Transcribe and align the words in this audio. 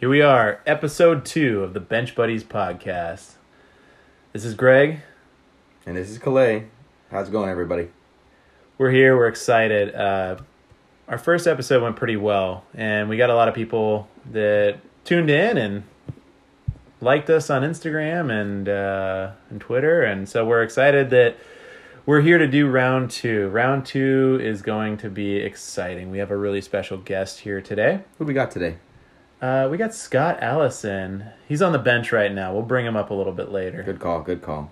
Here 0.00 0.08
we 0.08 0.22
are, 0.22 0.62
episode 0.64 1.26
two 1.26 1.62
of 1.62 1.74
the 1.74 1.78
Bench 1.78 2.14
Buddies 2.14 2.42
podcast. 2.42 3.32
This 4.32 4.46
is 4.46 4.54
Greg. 4.54 5.00
And 5.84 5.94
this 5.94 6.08
is 6.08 6.16
Clay. 6.16 6.68
How's 7.10 7.28
it 7.28 7.32
going, 7.32 7.50
everybody? 7.50 7.90
We're 8.78 8.92
here, 8.92 9.14
we're 9.14 9.28
excited. 9.28 9.94
Uh, 9.94 10.38
our 11.06 11.18
first 11.18 11.46
episode 11.46 11.82
went 11.82 11.96
pretty 11.96 12.16
well, 12.16 12.64
and 12.72 13.10
we 13.10 13.18
got 13.18 13.28
a 13.28 13.34
lot 13.34 13.48
of 13.48 13.54
people 13.54 14.08
that 14.32 14.78
tuned 15.04 15.28
in 15.28 15.58
and 15.58 15.82
liked 17.02 17.28
us 17.28 17.50
on 17.50 17.60
Instagram 17.60 18.32
and 18.32 18.70
uh, 18.70 19.32
and 19.50 19.60
Twitter, 19.60 20.02
and 20.02 20.26
so 20.26 20.46
we're 20.46 20.62
excited 20.62 21.10
that 21.10 21.36
we're 22.06 22.22
here 22.22 22.38
to 22.38 22.48
do 22.48 22.68
round 22.68 23.10
two. 23.10 23.50
Round 23.50 23.84
two 23.84 24.40
is 24.42 24.62
going 24.62 24.96
to 24.96 25.10
be 25.10 25.36
exciting. 25.36 26.10
We 26.10 26.16
have 26.20 26.30
a 26.30 26.38
really 26.38 26.62
special 26.62 26.96
guest 26.96 27.40
here 27.40 27.60
today. 27.60 28.00
Who 28.16 28.24
we 28.24 28.32
got 28.32 28.50
today? 28.50 28.78
Uh, 29.40 29.68
we 29.70 29.78
got 29.78 29.94
Scott 29.94 30.38
Allison. 30.42 31.24
He's 31.48 31.62
on 31.62 31.72
the 31.72 31.78
bench 31.78 32.12
right 32.12 32.32
now. 32.32 32.52
We'll 32.52 32.62
bring 32.62 32.84
him 32.84 32.96
up 32.96 33.10
a 33.10 33.14
little 33.14 33.32
bit 33.32 33.50
later. 33.50 33.82
Good 33.82 33.98
call. 33.98 34.20
Good 34.20 34.42
call. 34.42 34.70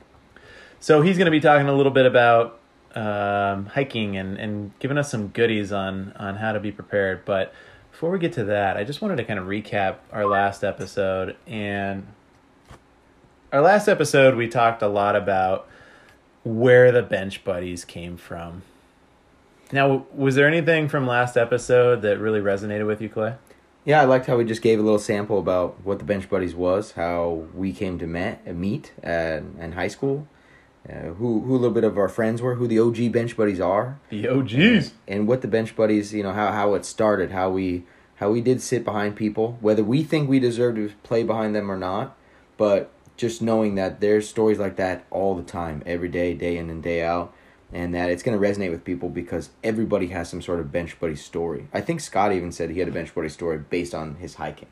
So 0.80 1.00
he's 1.00 1.16
going 1.16 1.26
to 1.26 1.30
be 1.30 1.40
talking 1.40 1.68
a 1.68 1.74
little 1.74 1.92
bit 1.92 2.06
about 2.06 2.60
um, 2.94 3.66
hiking 3.66 4.16
and, 4.16 4.36
and 4.38 4.78
giving 4.78 4.98
us 4.98 5.10
some 5.10 5.28
goodies 5.28 5.72
on 5.72 6.12
on 6.16 6.36
how 6.36 6.52
to 6.52 6.60
be 6.60 6.70
prepared. 6.70 7.24
But 7.24 7.54
before 7.90 8.10
we 8.10 8.18
get 8.18 8.32
to 8.34 8.44
that, 8.44 8.76
I 8.76 8.84
just 8.84 9.00
wanted 9.00 9.16
to 9.16 9.24
kind 9.24 9.38
of 9.38 9.46
recap 9.46 9.96
our 10.12 10.26
last 10.26 10.62
episode. 10.62 11.36
And 11.46 12.06
our 13.52 13.62
last 13.62 13.88
episode, 13.88 14.36
we 14.36 14.48
talked 14.48 14.82
a 14.82 14.88
lot 14.88 15.16
about 15.16 15.66
where 16.44 16.92
the 16.92 17.02
bench 17.02 17.42
buddies 17.42 17.84
came 17.84 18.16
from. 18.16 18.62
Now, 19.72 20.06
was 20.14 20.34
there 20.34 20.46
anything 20.46 20.88
from 20.88 21.06
last 21.06 21.36
episode 21.36 22.02
that 22.02 22.18
really 22.18 22.40
resonated 22.40 22.86
with 22.86 23.02
you, 23.02 23.08
Clay? 23.08 23.34
Yeah, 23.88 24.02
I 24.02 24.04
liked 24.04 24.26
how 24.26 24.36
we 24.36 24.44
just 24.44 24.60
gave 24.60 24.78
a 24.78 24.82
little 24.82 24.98
sample 24.98 25.38
about 25.38 25.82
what 25.82 25.98
the 25.98 26.04
Bench 26.04 26.28
Buddies 26.28 26.54
was, 26.54 26.92
how 26.92 27.46
we 27.54 27.72
came 27.72 27.98
to 28.00 28.06
met, 28.06 28.42
uh, 28.46 28.52
meet 28.52 28.92
at, 29.02 29.42
in 29.58 29.72
high 29.72 29.88
school, 29.88 30.28
uh, 30.86 31.14
who 31.16 31.40
who 31.40 31.52
a 31.54 31.56
little 31.56 31.70
bit 31.70 31.84
of 31.84 31.96
our 31.96 32.10
friends 32.10 32.42
were, 32.42 32.56
who 32.56 32.68
the 32.68 32.78
OG 32.78 33.10
Bench 33.12 33.34
Buddies 33.34 33.60
are, 33.60 33.98
The 34.10 34.28
OGs. 34.28 34.92
and 35.08 35.26
what 35.26 35.40
the 35.40 35.48
Bench 35.48 35.74
Buddies, 35.74 36.12
you 36.12 36.22
know, 36.22 36.34
how 36.34 36.52
how 36.52 36.74
it 36.74 36.84
started, 36.84 37.30
how 37.30 37.48
we 37.48 37.84
how 38.16 38.30
we 38.30 38.42
did 38.42 38.60
sit 38.60 38.84
behind 38.84 39.16
people, 39.16 39.56
whether 39.62 39.82
we 39.82 40.02
think 40.04 40.28
we 40.28 40.38
deserve 40.38 40.74
to 40.74 40.90
play 41.02 41.22
behind 41.22 41.54
them 41.54 41.70
or 41.70 41.78
not, 41.78 42.14
but 42.58 42.90
just 43.16 43.40
knowing 43.40 43.74
that 43.76 44.02
there's 44.02 44.28
stories 44.28 44.58
like 44.58 44.76
that 44.76 45.06
all 45.10 45.34
the 45.34 45.42
time, 45.42 45.82
every 45.86 46.10
day, 46.10 46.34
day 46.34 46.58
in 46.58 46.68
and 46.68 46.82
day 46.82 47.02
out, 47.02 47.32
and 47.72 47.94
that 47.94 48.10
it's 48.10 48.22
going 48.22 48.40
to 48.40 48.46
resonate 48.46 48.70
with 48.70 48.84
people 48.84 49.08
because 49.08 49.50
everybody 49.62 50.08
has 50.08 50.28
some 50.28 50.40
sort 50.40 50.60
of 50.60 50.72
bench 50.72 50.98
buddy 50.98 51.16
story. 51.16 51.68
I 51.72 51.80
think 51.80 52.00
Scott 52.00 52.32
even 52.32 52.52
said 52.52 52.70
he 52.70 52.78
had 52.78 52.88
a 52.88 52.92
bench 52.92 53.14
buddy 53.14 53.28
story 53.28 53.58
based 53.58 53.94
on 53.94 54.16
his 54.16 54.36
hiking. 54.36 54.68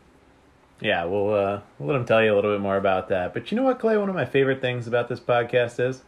Yeah, 0.81 1.05
we'll, 1.05 1.33
uh, 1.35 1.61
we'll 1.79 1.89
let 1.89 1.97
him 1.97 2.05
tell 2.07 2.23
you 2.23 2.33
a 2.33 2.37
little 2.37 2.53
bit 2.55 2.61
more 2.61 2.77
about 2.77 3.09
that. 3.09 3.33
But 3.33 3.51
you 3.51 3.57
know 3.57 3.63
what, 3.63 3.79
Clay? 3.79 3.97
One 3.97 4.09
of 4.09 4.15
my 4.15 4.27
favorite 4.27 4.61
things 4.61 4.87
about 4.87 5.09
this 5.09 5.21
podcast 5.21 5.81
is 5.81 6.03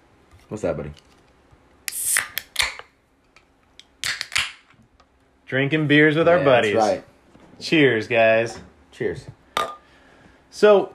What's 0.48 0.62
that, 0.62 0.76
buddy? 0.76 0.92
drinking 5.46 5.86
beers 5.86 6.14
with 6.14 6.28
our 6.28 6.44
buddies. 6.44 6.74
That's 6.74 6.86
right. 6.86 7.04
Cheers, 7.58 8.06
guys. 8.06 8.60
Cheers. 8.92 9.26
So, 10.50 10.94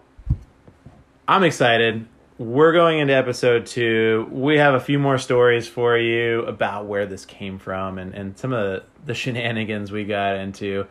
I'm 1.28 1.44
excited. 1.44 2.06
We're 2.40 2.74
going 2.74 2.98
into 2.98 3.14
episode 3.14 3.68
two. 3.68 4.28
We 4.32 4.58
have 4.58 4.74
a 4.74 4.80
few 4.80 4.98
more 4.98 5.20
stories 5.20 5.68
for 5.68 5.96
you 5.96 6.42
about 6.46 6.88
where 6.88 7.06
this 7.06 7.26
came 7.26 7.60
from 7.60 8.00
and, 8.00 8.16
and 8.16 8.36
some 8.36 8.52
of 8.52 8.60
the, 8.60 8.84
the 9.06 9.14
shenanigans 9.14 9.92
we 9.92 10.04
got 10.04 10.38
into. 10.38 10.88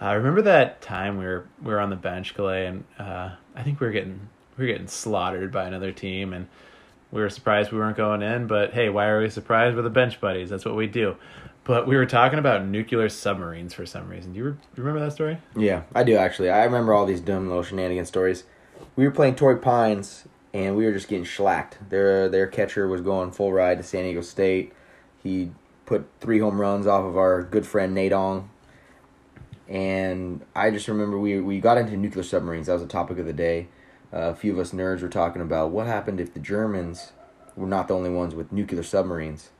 Uh, 0.00 0.14
remember 0.14 0.40
that 0.42 0.80
time 0.80 1.18
we 1.18 1.26
were 1.26 1.46
we 1.60 1.72
were 1.72 1.80
on 1.80 1.90
the 1.90 1.96
bench, 1.96 2.34
Clay, 2.34 2.66
and 2.66 2.84
uh, 2.98 3.30
I 3.54 3.62
think 3.62 3.78
we 3.78 3.86
were 3.86 3.92
getting 3.92 4.28
we 4.56 4.64
were 4.64 4.72
getting 4.72 4.88
slaughtered 4.88 5.52
by 5.52 5.66
another 5.66 5.92
team, 5.92 6.32
and 6.32 6.48
we 7.12 7.20
were 7.20 7.28
surprised 7.28 7.72
we 7.72 7.78
weren't 7.78 7.98
going 7.98 8.22
in. 8.22 8.46
But 8.46 8.72
hey, 8.72 8.88
why 8.88 9.08
are 9.08 9.20
we 9.20 9.28
surprised? 9.28 9.76
We're 9.76 9.82
the 9.82 9.90
bench 9.90 10.18
buddies. 10.18 10.48
That's 10.48 10.64
what 10.64 10.76
we 10.76 10.86
do. 10.86 11.16
But 11.64 11.86
we 11.86 11.96
were 11.96 12.06
talking 12.06 12.38
about 12.38 12.64
nuclear 12.64 13.10
submarines 13.10 13.74
for 13.74 13.84
some 13.84 14.08
reason. 14.08 14.32
Do 14.32 14.38
you, 14.38 14.44
re- 14.44 14.56
remember 14.76 15.00
that 15.00 15.12
story? 15.12 15.38
Yeah, 15.54 15.82
I 15.94 16.04
do 16.04 16.16
actually. 16.16 16.48
I 16.48 16.64
remember 16.64 16.94
all 16.94 17.04
these 17.04 17.20
dumb 17.20 17.48
little 17.48 17.62
shenanigan 17.62 18.06
stories. 18.06 18.44
We 18.94 19.04
were 19.04 19.10
playing 19.10 19.34
Torrey 19.34 19.58
Pines, 19.58 20.26
and 20.54 20.76
we 20.76 20.84
were 20.84 20.92
just 20.92 21.08
getting 21.08 21.24
shellacked. 21.24 21.78
Their 21.90 22.28
their 22.28 22.46
catcher 22.46 22.88
was 22.88 23.00
going 23.00 23.32
full 23.32 23.52
ride 23.52 23.78
to 23.78 23.84
San 23.84 24.04
Diego 24.04 24.20
State. 24.20 24.72
He 25.22 25.50
put 25.86 26.08
three 26.20 26.38
home 26.38 26.60
runs 26.60 26.86
off 26.86 27.04
of 27.04 27.16
our 27.16 27.42
good 27.42 27.66
friend 27.66 27.96
Nadong. 27.96 28.48
And 29.68 30.44
I 30.54 30.70
just 30.70 30.88
remember 30.88 31.18
we 31.18 31.40
we 31.40 31.60
got 31.60 31.78
into 31.78 31.96
nuclear 31.96 32.22
submarines. 32.22 32.66
That 32.66 32.74
was 32.74 32.82
the 32.82 32.88
topic 32.88 33.18
of 33.18 33.26
the 33.26 33.32
day. 33.32 33.68
Uh, 34.12 34.30
a 34.30 34.34
few 34.34 34.52
of 34.52 34.58
us 34.58 34.70
nerds 34.72 35.02
were 35.02 35.08
talking 35.08 35.42
about 35.42 35.70
what 35.70 35.86
happened 35.86 36.20
if 36.20 36.32
the 36.32 36.40
Germans 36.40 37.12
were 37.56 37.66
not 37.66 37.88
the 37.88 37.94
only 37.94 38.10
ones 38.10 38.34
with 38.34 38.52
nuclear 38.52 38.84
submarines, 38.84 39.50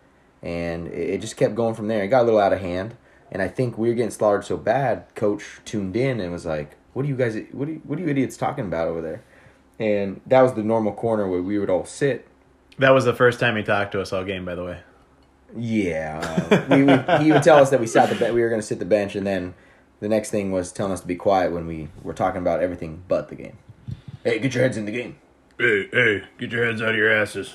and 0.42 0.86
it, 0.86 1.10
it 1.14 1.20
just 1.20 1.36
kept 1.36 1.56
going 1.56 1.74
from 1.74 1.88
there. 1.88 2.04
It 2.04 2.08
got 2.08 2.22
a 2.22 2.24
little 2.24 2.38
out 2.38 2.52
of 2.52 2.60
hand, 2.60 2.96
and 3.32 3.42
I 3.42 3.48
think 3.48 3.76
we 3.76 3.88
were 3.88 3.94
getting 3.94 4.12
slaughtered 4.12 4.44
so 4.44 4.56
bad. 4.56 5.06
Coach 5.16 5.60
tuned 5.64 5.96
in 5.96 6.20
and 6.20 6.30
was 6.30 6.46
like, 6.46 6.76
"What 6.92 7.04
are 7.04 7.08
you 7.08 7.16
guys? 7.16 7.36
What 7.50 7.68
are 7.68 7.72
what 7.72 7.98
are 7.98 8.02
you 8.02 8.08
idiots 8.08 8.36
talking 8.36 8.66
about 8.66 8.86
over 8.86 9.02
there?" 9.02 9.24
And 9.78 10.20
that 10.26 10.42
was 10.42 10.54
the 10.54 10.62
normal 10.62 10.92
corner 10.92 11.28
where 11.28 11.42
we 11.42 11.58
would 11.58 11.70
all 11.70 11.84
sit. 11.84 12.26
That 12.78 12.90
was 12.90 13.04
the 13.04 13.14
first 13.14 13.40
time 13.40 13.56
he 13.56 13.62
talked 13.62 13.92
to 13.92 14.00
us 14.00 14.12
all 14.12 14.24
game, 14.24 14.44
by 14.44 14.54
the 14.54 14.64
way. 14.64 14.80
Yeah, 15.56 16.20
uh, 16.50 16.74
we, 16.74 16.84
we, 16.84 17.24
he 17.24 17.32
would 17.32 17.42
tell 17.42 17.58
us 17.58 17.70
that 17.70 17.80
we 17.80 17.86
sat 17.86 18.08
the 18.08 18.14
be- 18.16 18.32
we 18.32 18.42
were 18.42 18.48
going 18.48 18.60
to 18.60 18.66
sit 18.66 18.78
the 18.78 18.84
bench, 18.84 19.14
and 19.14 19.26
then 19.26 19.54
the 20.00 20.08
next 20.08 20.30
thing 20.30 20.50
was 20.50 20.72
telling 20.72 20.92
us 20.92 21.00
to 21.00 21.06
be 21.06 21.14
quiet 21.14 21.52
when 21.52 21.66
we 21.66 21.88
were 22.02 22.12
talking 22.12 22.40
about 22.40 22.60
everything 22.60 23.04
but 23.08 23.28
the 23.28 23.36
game. 23.36 23.56
Hey, 24.24 24.38
get 24.38 24.54
your 24.54 24.64
heads 24.64 24.76
in 24.76 24.86
the 24.86 24.92
game. 24.92 25.18
Hey, 25.58 25.88
hey, 25.92 26.24
get 26.38 26.50
your 26.50 26.66
heads 26.66 26.82
out 26.82 26.90
of 26.90 26.96
your 26.96 27.10
asses. 27.10 27.54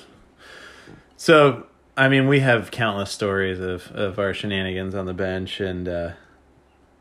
So, 1.16 1.66
I 1.96 2.08
mean, 2.08 2.26
we 2.26 2.40
have 2.40 2.70
countless 2.70 3.10
stories 3.10 3.60
of, 3.60 3.92
of 3.92 4.18
our 4.18 4.34
shenanigans 4.34 4.94
on 4.94 5.06
the 5.06 5.14
bench, 5.14 5.60
and 5.60 5.86
uh, 5.86 6.12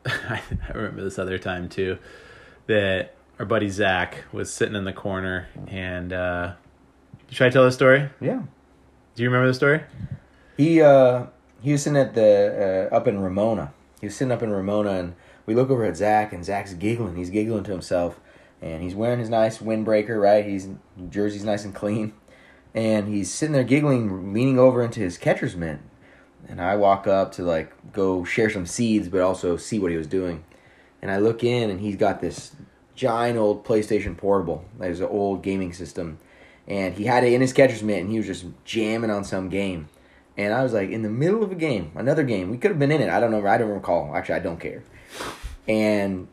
I, 0.06 0.42
I 0.70 0.72
remember 0.74 1.04
this 1.04 1.18
other 1.18 1.40
time 1.40 1.70
too 1.70 1.98
that 2.68 3.16
our 3.42 3.46
buddy 3.46 3.70
Zach 3.70 4.24
was 4.32 4.54
sitting 4.54 4.76
in 4.76 4.84
the 4.84 4.94
corner, 4.94 5.48
and 5.66 6.14
uh, 6.14 6.54
should 7.32 7.48
I 7.48 7.50
tell 7.50 7.64
the 7.64 7.72
story? 7.72 8.08
Yeah, 8.20 8.44
Do 9.16 9.24
you 9.24 9.30
remember 9.30 9.48
the 9.48 9.56
story? 9.56 9.82
he 10.58 10.80
uh 10.80 11.26
he 11.64 11.72
was 11.72 11.82
sitting 11.82 11.98
at 11.98 12.14
the 12.14 12.90
uh, 12.92 12.96
up 12.96 13.08
in 13.08 13.20
Ramona. 13.20 13.74
He 14.00 14.06
was 14.06 14.16
sitting 14.16 14.32
up 14.32 14.44
in 14.44 14.52
Ramona, 14.52 14.92
and 14.92 15.16
we 15.48 15.56
look 15.56 15.72
over 15.72 15.84
at 15.86 15.98
Zach, 15.98 16.32
and 16.34 16.46
Zach's 16.46 16.76
giggling. 16.76 17.16
He's 17.16 17.32
giggling 17.32 17.64
to 17.64 17.72
himself, 17.72 18.20
and 18.62 18.84
he's 18.84 18.94
wearing 18.94 19.18
his 19.18 19.30
nice 19.30 19.58
windbreaker. 19.58 20.22
Right, 20.22 20.46
he's 20.46 20.68
jersey's 21.10 21.44
nice 21.44 21.66
and 21.66 21.74
clean, 21.74 22.14
and 22.76 23.08
he's 23.08 23.34
sitting 23.34 23.54
there 23.54 23.64
giggling, 23.64 24.34
leaning 24.34 24.60
over 24.60 24.84
into 24.84 25.00
his 25.00 25.18
catcher's 25.18 25.56
mitt. 25.56 25.80
And 26.48 26.62
I 26.62 26.76
walk 26.76 27.08
up 27.08 27.32
to 27.34 27.42
like 27.44 27.74
go 27.92 28.24
share 28.24 28.52
some 28.52 28.68
seeds, 28.68 29.08
but 29.10 29.22
also 29.22 29.58
see 29.58 29.80
what 29.80 29.90
he 29.90 29.98
was 29.98 30.06
doing. 30.06 30.44
And 31.02 31.10
I 31.10 31.18
look 31.18 31.44
in, 31.44 31.72
and 31.72 31.80
he's 31.80 31.96
got 31.96 32.22
this 32.22 32.56
giant 32.96 33.38
old 33.38 33.66
PlayStation 33.66 34.18
Portable. 34.18 34.66
That 34.80 34.92
is 34.92 35.00
an 35.00 35.08
old 35.08 35.44
gaming 35.44 35.74
system, 35.74 36.20
and 36.68 36.94
he 36.94 37.06
had 37.06 37.24
it 37.24 37.34
in 37.34 37.42
his 37.42 37.54
catcher's 37.54 37.84
mitt, 37.84 38.02
and 38.02 38.12
he 38.12 38.18
was 38.18 38.28
just 38.28 38.46
jamming 38.66 39.12
on 39.12 39.24
some 39.24 39.50
game. 39.50 39.90
And 40.38 40.54
I 40.54 40.64
was 40.64 40.74
like, 40.74 40.90
in 40.90 41.02
the 41.02 41.10
middle 41.10 41.44
of 41.44 41.52
a 41.52 41.56
game, 41.56 41.92
another 41.96 42.24
game. 42.24 42.50
We 42.50 42.58
could 42.58 42.72
have 42.72 42.80
been 42.80 42.92
in 42.92 43.02
it. 43.02 43.10
I 43.10 43.20
don't 43.20 43.32
know. 43.32 43.46
I 43.46 43.58
don't 43.58 43.70
recall. 43.70 44.16
Actually, 44.16 44.36
I 44.36 44.40
don't 44.40 44.60
care. 44.60 44.84
And 45.68 46.28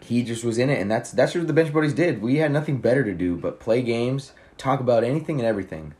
he 0.00 0.22
just 0.22 0.44
was 0.44 0.58
in 0.58 0.70
it, 0.70 0.80
and 0.80 0.90
that's 0.90 1.10
that's 1.10 1.34
what 1.34 1.46
the 1.46 1.52
bench 1.52 1.72
buddies 1.72 1.94
did. 1.94 2.22
We 2.22 2.36
had 2.36 2.52
nothing 2.52 2.78
better 2.78 3.04
to 3.04 3.14
do 3.14 3.36
but 3.36 3.60
play 3.60 3.82
games, 3.82 4.32
talk 4.58 4.80
about 4.80 5.02
anything 5.04 5.38
and 5.38 5.46
everything, 5.46 5.94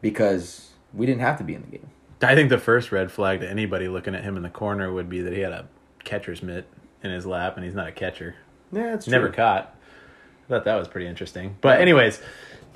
because 0.00 0.70
we 0.94 1.06
didn't 1.06 1.22
have 1.22 1.38
to 1.38 1.44
be 1.44 1.54
in 1.54 1.62
the 1.62 1.68
game. 1.68 1.90
I 2.22 2.36
think 2.36 2.50
the 2.50 2.58
first 2.58 2.92
red 2.92 3.10
flag 3.10 3.40
to 3.40 3.50
anybody 3.50 3.88
looking 3.88 4.14
at 4.14 4.22
him 4.22 4.36
in 4.36 4.44
the 4.44 4.50
corner 4.50 4.92
would 4.92 5.08
be 5.08 5.20
that 5.22 5.32
he 5.32 5.40
had 5.40 5.52
a 5.52 5.66
catcher's 6.04 6.42
mitt 6.42 6.68
in 7.02 7.10
his 7.10 7.26
lap, 7.26 7.56
and 7.56 7.64
he's 7.64 7.74
not 7.74 7.88
a 7.88 7.92
catcher. 7.92 8.36
Yeah, 8.72 8.94
it's 8.94 9.06
never 9.06 9.28
caught. 9.28 9.76
I 10.46 10.48
thought 10.48 10.64
that 10.64 10.76
was 10.76 10.88
pretty 10.88 11.06
interesting. 11.06 11.56
But 11.60 11.80
anyways, 11.80 12.20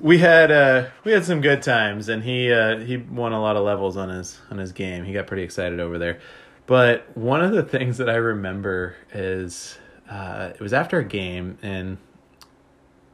we 0.01 0.19
had 0.19 0.51
uh 0.51 0.87
we 1.05 1.13
had 1.13 1.25
some 1.25 1.41
good 1.41 1.63
times 1.63 2.09
and 2.09 2.23
he 2.23 2.53
uh 2.53 2.79
he 2.79 2.99
won 2.99 3.33
a 3.33 3.41
lot 3.41 3.57
of 3.57 3.65
levels 3.65 3.97
on 3.97 4.11
his 4.11 4.39
on 4.51 4.59
his 4.59 4.73
game. 4.73 5.05
He 5.05 5.13
got 5.13 5.27
pretty 5.27 5.43
excited 5.43 5.81
over 5.81 5.99
there. 5.99 6.21
But 6.67 7.17
one 7.17 7.43
of 7.43 7.53
the 7.53 7.63
things 7.79 7.99
that 7.99 8.11
I 8.11 8.17
remember 8.17 8.95
is 9.13 9.79
uh 10.11 10.53
it 10.55 10.61
was 10.61 10.73
after 10.73 10.99
a 10.99 11.05
game 11.05 11.59
and 11.63 11.97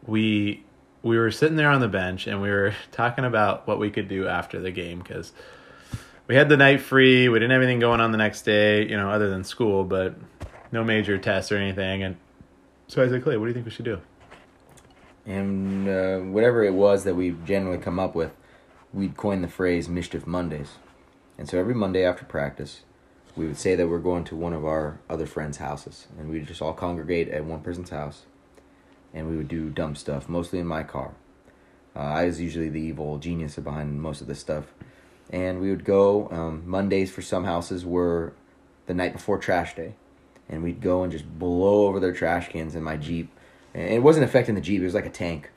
we 0.06 0.64
we 1.02 1.18
were 1.18 1.30
sitting 1.30 1.56
there 1.56 1.70
on 1.70 1.80
the 1.80 1.88
bench 1.88 2.26
and 2.26 2.42
we 2.42 2.50
were 2.50 2.74
talking 2.92 3.24
about 3.24 3.66
what 3.68 3.78
we 3.78 3.90
could 3.90 4.08
do 4.08 4.26
after 4.26 4.60
the 4.60 4.70
game 4.70 5.02
cuz 5.02 5.32
we 6.26 6.36
had 6.36 6.48
the 6.48 6.56
night 6.56 6.80
free. 6.80 7.28
We 7.28 7.38
didn't 7.38 7.50
have 7.50 7.62
anything 7.62 7.80
going 7.80 8.00
on 8.00 8.12
the 8.12 8.18
next 8.18 8.42
day, 8.42 8.86
you 8.86 8.96
know, 8.96 9.10
other 9.10 9.28
than 9.28 9.44
school, 9.44 9.84
but 9.84 10.14
no 10.70 10.82
major 10.84 11.18
tests 11.18 11.52
or 11.52 11.56
anything 11.56 12.02
and 12.02 12.16
so 12.92 13.02
I 13.02 13.08
said, 13.08 13.22
Clay, 13.22 13.38
what 13.38 13.46
do 13.46 13.48
you 13.48 13.54
think 13.54 13.64
we 13.64 13.72
should 13.72 13.86
do? 13.86 14.02
And 15.24 15.88
uh, 15.88 16.18
whatever 16.18 16.62
it 16.62 16.74
was 16.74 17.04
that 17.04 17.14
we 17.14 17.30
generally 17.46 17.78
come 17.78 17.98
up 17.98 18.14
with, 18.14 18.32
we'd 18.92 19.16
coin 19.16 19.40
the 19.40 19.48
phrase 19.48 19.88
Mischief 19.88 20.26
Mondays. 20.26 20.72
And 21.38 21.48
so 21.48 21.58
every 21.58 21.72
Monday 21.72 22.04
after 22.04 22.26
practice, 22.26 22.82
we 23.34 23.46
would 23.46 23.56
say 23.56 23.76
that 23.76 23.88
we're 23.88 23.98
going 23.98 24.24
to 24.24 24.36
one 24.36 24.52
of 24.52 24.66
our 24.66 25.00
other 25.08 25.24
friends' 25.24 25.56
houses. 25.56 26.06
And 26.18 26.28
we'd 26.28 26.46
just 26.46 26.60
all 26.60 26.74
congregate 26.74 27.30
at 27.30 27.46
one 27.46 27.60
person's 27.60 27.88
house. 27.88 28.26
and 29.14 29.26
we 29.30 29.38
would 29.38 29.48
do 29.48 29.70
dumb 29.70 29.94
stuff, 29.94 30.28
mostly 30.28 30.58
in 30.58 30.66
my 30.66 30.82
car. 30.82 31.14
Uh, 31.96 32.00
I 32.00 32.26
was 32.26 32.42
usually 32.42 32.68
the 32.68 32.80
evil 32.80 33.16
genius 33.18 33.56
behind 33.56 34.02
most 34.02 34.20
of 34.20 34.26
this 34.26 34.40
stuff. 34.40 34.74
And 35.30 35.62
we 35.62 35.70
would 35.70 35.86
go, 35.86 36.28
um, 36.30 36.62
Mondays 36.66 37.10
for 37.10 37.22
some 37.22 37.44
houses 37.44 37.86
were 37.86 38.34
the 38.84 38.92
night 38.92 39.14
before 39.14 39.38
trash 39.38 39.76
day. 39.76 39.94
And 40.52 40.62
we'd 40.62 40.80
go 40.80 41.02
and 41.02 41.10
just 41.10 41.26
blow 41.38 41.88
over 41.88 41.98
their 41.98 42.12
trash 42.12 42.50
cans 42.50 42.76
in 42.76 42.84
my 42.84 42.96
Jeep. 42.96 43.32
And 43.74 43.90
it 43.90 44.02
wasn't 44.02 44.26
affecting 44.26 44.54
the 44.54 44.60
Jeep, 44.60 44.80
it 44.80 44.84
was 44.84 44.94
like 44.94 45.06
a 45.06 45.10
tank. 45.10 45.50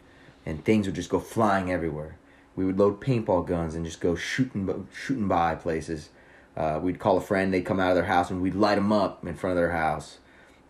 And 0.47 0.65
things 0.65 0.87
would 0.87 0.95
just 0.95 1.09
go 1.09 1.19
flying 1.19 1.71
everywhere. 1.71 2.17
We 2.55 2.65
would 2.65 2.79
load 2.79 3.01
paintball 3.01 3.45
guns 3.45 3.75
and 3.75 3.85
just 3.85 3.99
go 3.99 4.15
shooting, 4.15 4.87
shooting 4.95 5.27
by 5.27 5.55
places. 5.55 6.09
Uh, 6.55 6.79
we'd 6.81 6.99
call 6.99 7.17
a 7.17 7.21
friend, 7.21 7.53
they'd 7.53 7.65
come 7.65 7.79
out 7.79 7.89
of 7.89 7.95
their 7.95 8.05
house, 8.05 8.31
and 8.31 8.41
we'd 8.41 8.55
light 8.55 8.75
them 8.75 8.91
up 8.93 9.25
in 9.25 9.35
front 9.35 9.51
of 9.51 9.57
their 9.57 9.73
house. 9.73 10.19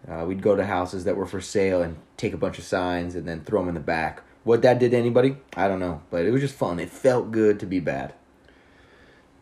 Uh, 0.09 0.25
we'd 0.27 0.41
go 0.41 0.55
to 0.55 0.65
houses 0.65 1.03
that 1.03 1.15
were 1.15 1.25
for 1.25 1.41
sale 1.41 1.81
and 1.81 1.97
take 2.17 2.33
a 2.33 2.37
bunch 2.37 2.57
of 2.57 2.63
signs 2.63 3.15
and 3.15 3.27
then 3.27 3.41
throw 3.41 3.61
them 3.61 3.69
in 3.69 3.75
the 3.75 3.79
back. 3.79 4.21
What 4.43 4.61
that 4.61 4.79
did 4.79 4.91
to 4.91 4.97
anybody, 4.97 5.37
I 5.55 5.67
don't 5.67 5.79
know, 5.79 6.01
but 6.11 6.25
it 6.25 6.31
was 6.31 6.41
just 6.41 6.55
fun. 6.55 6.79
It 6.79 6.89
felt 6.89 7.31
good 7.31 7.59
to 7.59 7.65
be 7.65 7.79
bad. 7.79 8.13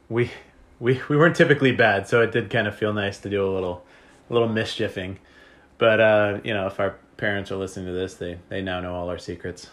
We 0.07 0.31
we 0.79 1.01
we 1.09 1.17
weren't 1.17 1.35
typically 1.35 1.73
bad, 1.73 2.07
so 2.07 2.21
it 2.21 2.31
did 2.31 2.49
kind 2.49 2.67
of 2.67 2.75
feel 2.75 2.93
nice 2.93 3.19
to 3.19 3.29
do 3.29 3.45
a 3.45 3.51
little 3.51 3.85
a 4.33 4.39
little 4.39 4.49
mischiefing. 4.49 5.19
But 5.77 5.99
uh, 5.99 6.39
you 6.43 6.53
know, 6.53 6.67
if 6.67 6.79
our 6.79 6.97
parents 7.17 7.51
are 7.51 7.55
listening 7.55 7.85
to 7.85 7.93
this, 7.93 8.15
they 8.15 8.39
they 8.49 8.61
now 8.61 8.79
know 8.79 8.95
all 8.95 9.09
our 9.09 9.17
secrets. 9.17 9.69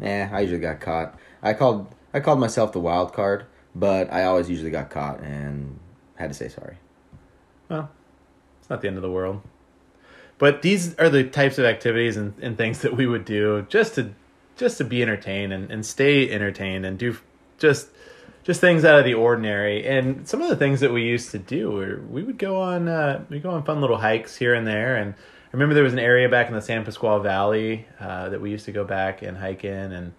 Yeah, 0.00 0.28
I 0.32 0.40
usually 0.40 0.60
got 0.60 0.80
caught. 0.80 1.18
I 1.42 1.54
called 1.54 1.94
I 2.12 2.20
called 2.20 2.40
myself 2.40 2.72
the 2.72 2.80
wild 2.80 3.12
card, 3.12 3.46
but 3.74 4.12
I 4.12 4.24
always 4.24 4.50
usually 4.50 4.70
got 4.70 4.90
caught 4.90 5.20
and 5.20 5.78
had 6.16 6.30
to 6.30 6.34
say 6.34 6.48
sorry. 6.48 6.76
Well, 7.68 7.90
it's 8.60 8.68
not 8.68 8.80
the 8.80 8.88
end 8.88 8.96
of 8.96 9.02
the 9.02 9.10
world. 9.10 9.42
But 10.38 10.62
these 10.62 10.94
are 10.96 11.08
the 11.08 11.24
types 11.24 11.58
of 11.58 11.64
activities 11.64 12.16
and, 12.16 12.34
and 12.42 12.56
things 12.58 12.80
that 12.80 12.96
we 12.96 13.06
would 13.06 13.24
do 13.24 13.66
just 13.68 13.94
to 13.94 14.14
just 14.56 14.78
to 14.78 14.84
be 14.84 15.02
entertained 15.02 15.52
and, 15.52 15.70
and 15.70 15.84
stay 15.84 16.30
entertained 16.30 16.84
and 16.84 16.98
do 16.98 17.16
just 17.58 17.88
just 18.44 18.60
things 18.60 18.84
out 18.84 18.98
of 18.98 19.04
the 19.04 19.14
ordinary. 19.14 19.86
And 19.86 20.28
some 20.28 20.40
of 20.40 20.48
the 20.48 20.56
things 20.56 20.80
that 20.80 20.92
we 20.92 21.02
used 21.02 21.30
to 21.32 21.38
do 21.38 22.04
we 22.08 22.22
would 22.22 22.38
go 22.38 22.60
on 22.60 22.86
uh, 22.88 23.24
we 23.28 23.40
go 23.40 23.50
on 23.50 23.64
fun 23.64 23.80
little 23.80 23.98
hikes 23.98 24.36
here 24.36 24.54
and 24.54 24.66
there. 24.66 24.96
And 24.96 25.14
I 25.14 25.50
remember 25.52 25.74
there 25.74 25.84
was 25.84 25.92
an 25.92 25.98
area 25.98 26.28
back 26.28 26.48
in 26.48 26.54
the 26.54 26.62
San 26.62 26.84
Pasqual 26.84 27.22
Valley 27.22 27.86
uh, 27.98 28.28
that 28.28 28.40
we 28.40 28.50
used 28.50 28.66
to 28.66 28.72
go 28.72 28.84
back 28.84 29.22
and 29.22 29.36
hike 29.36 29.64
in. 29.64 29.92
And 29.92 30.12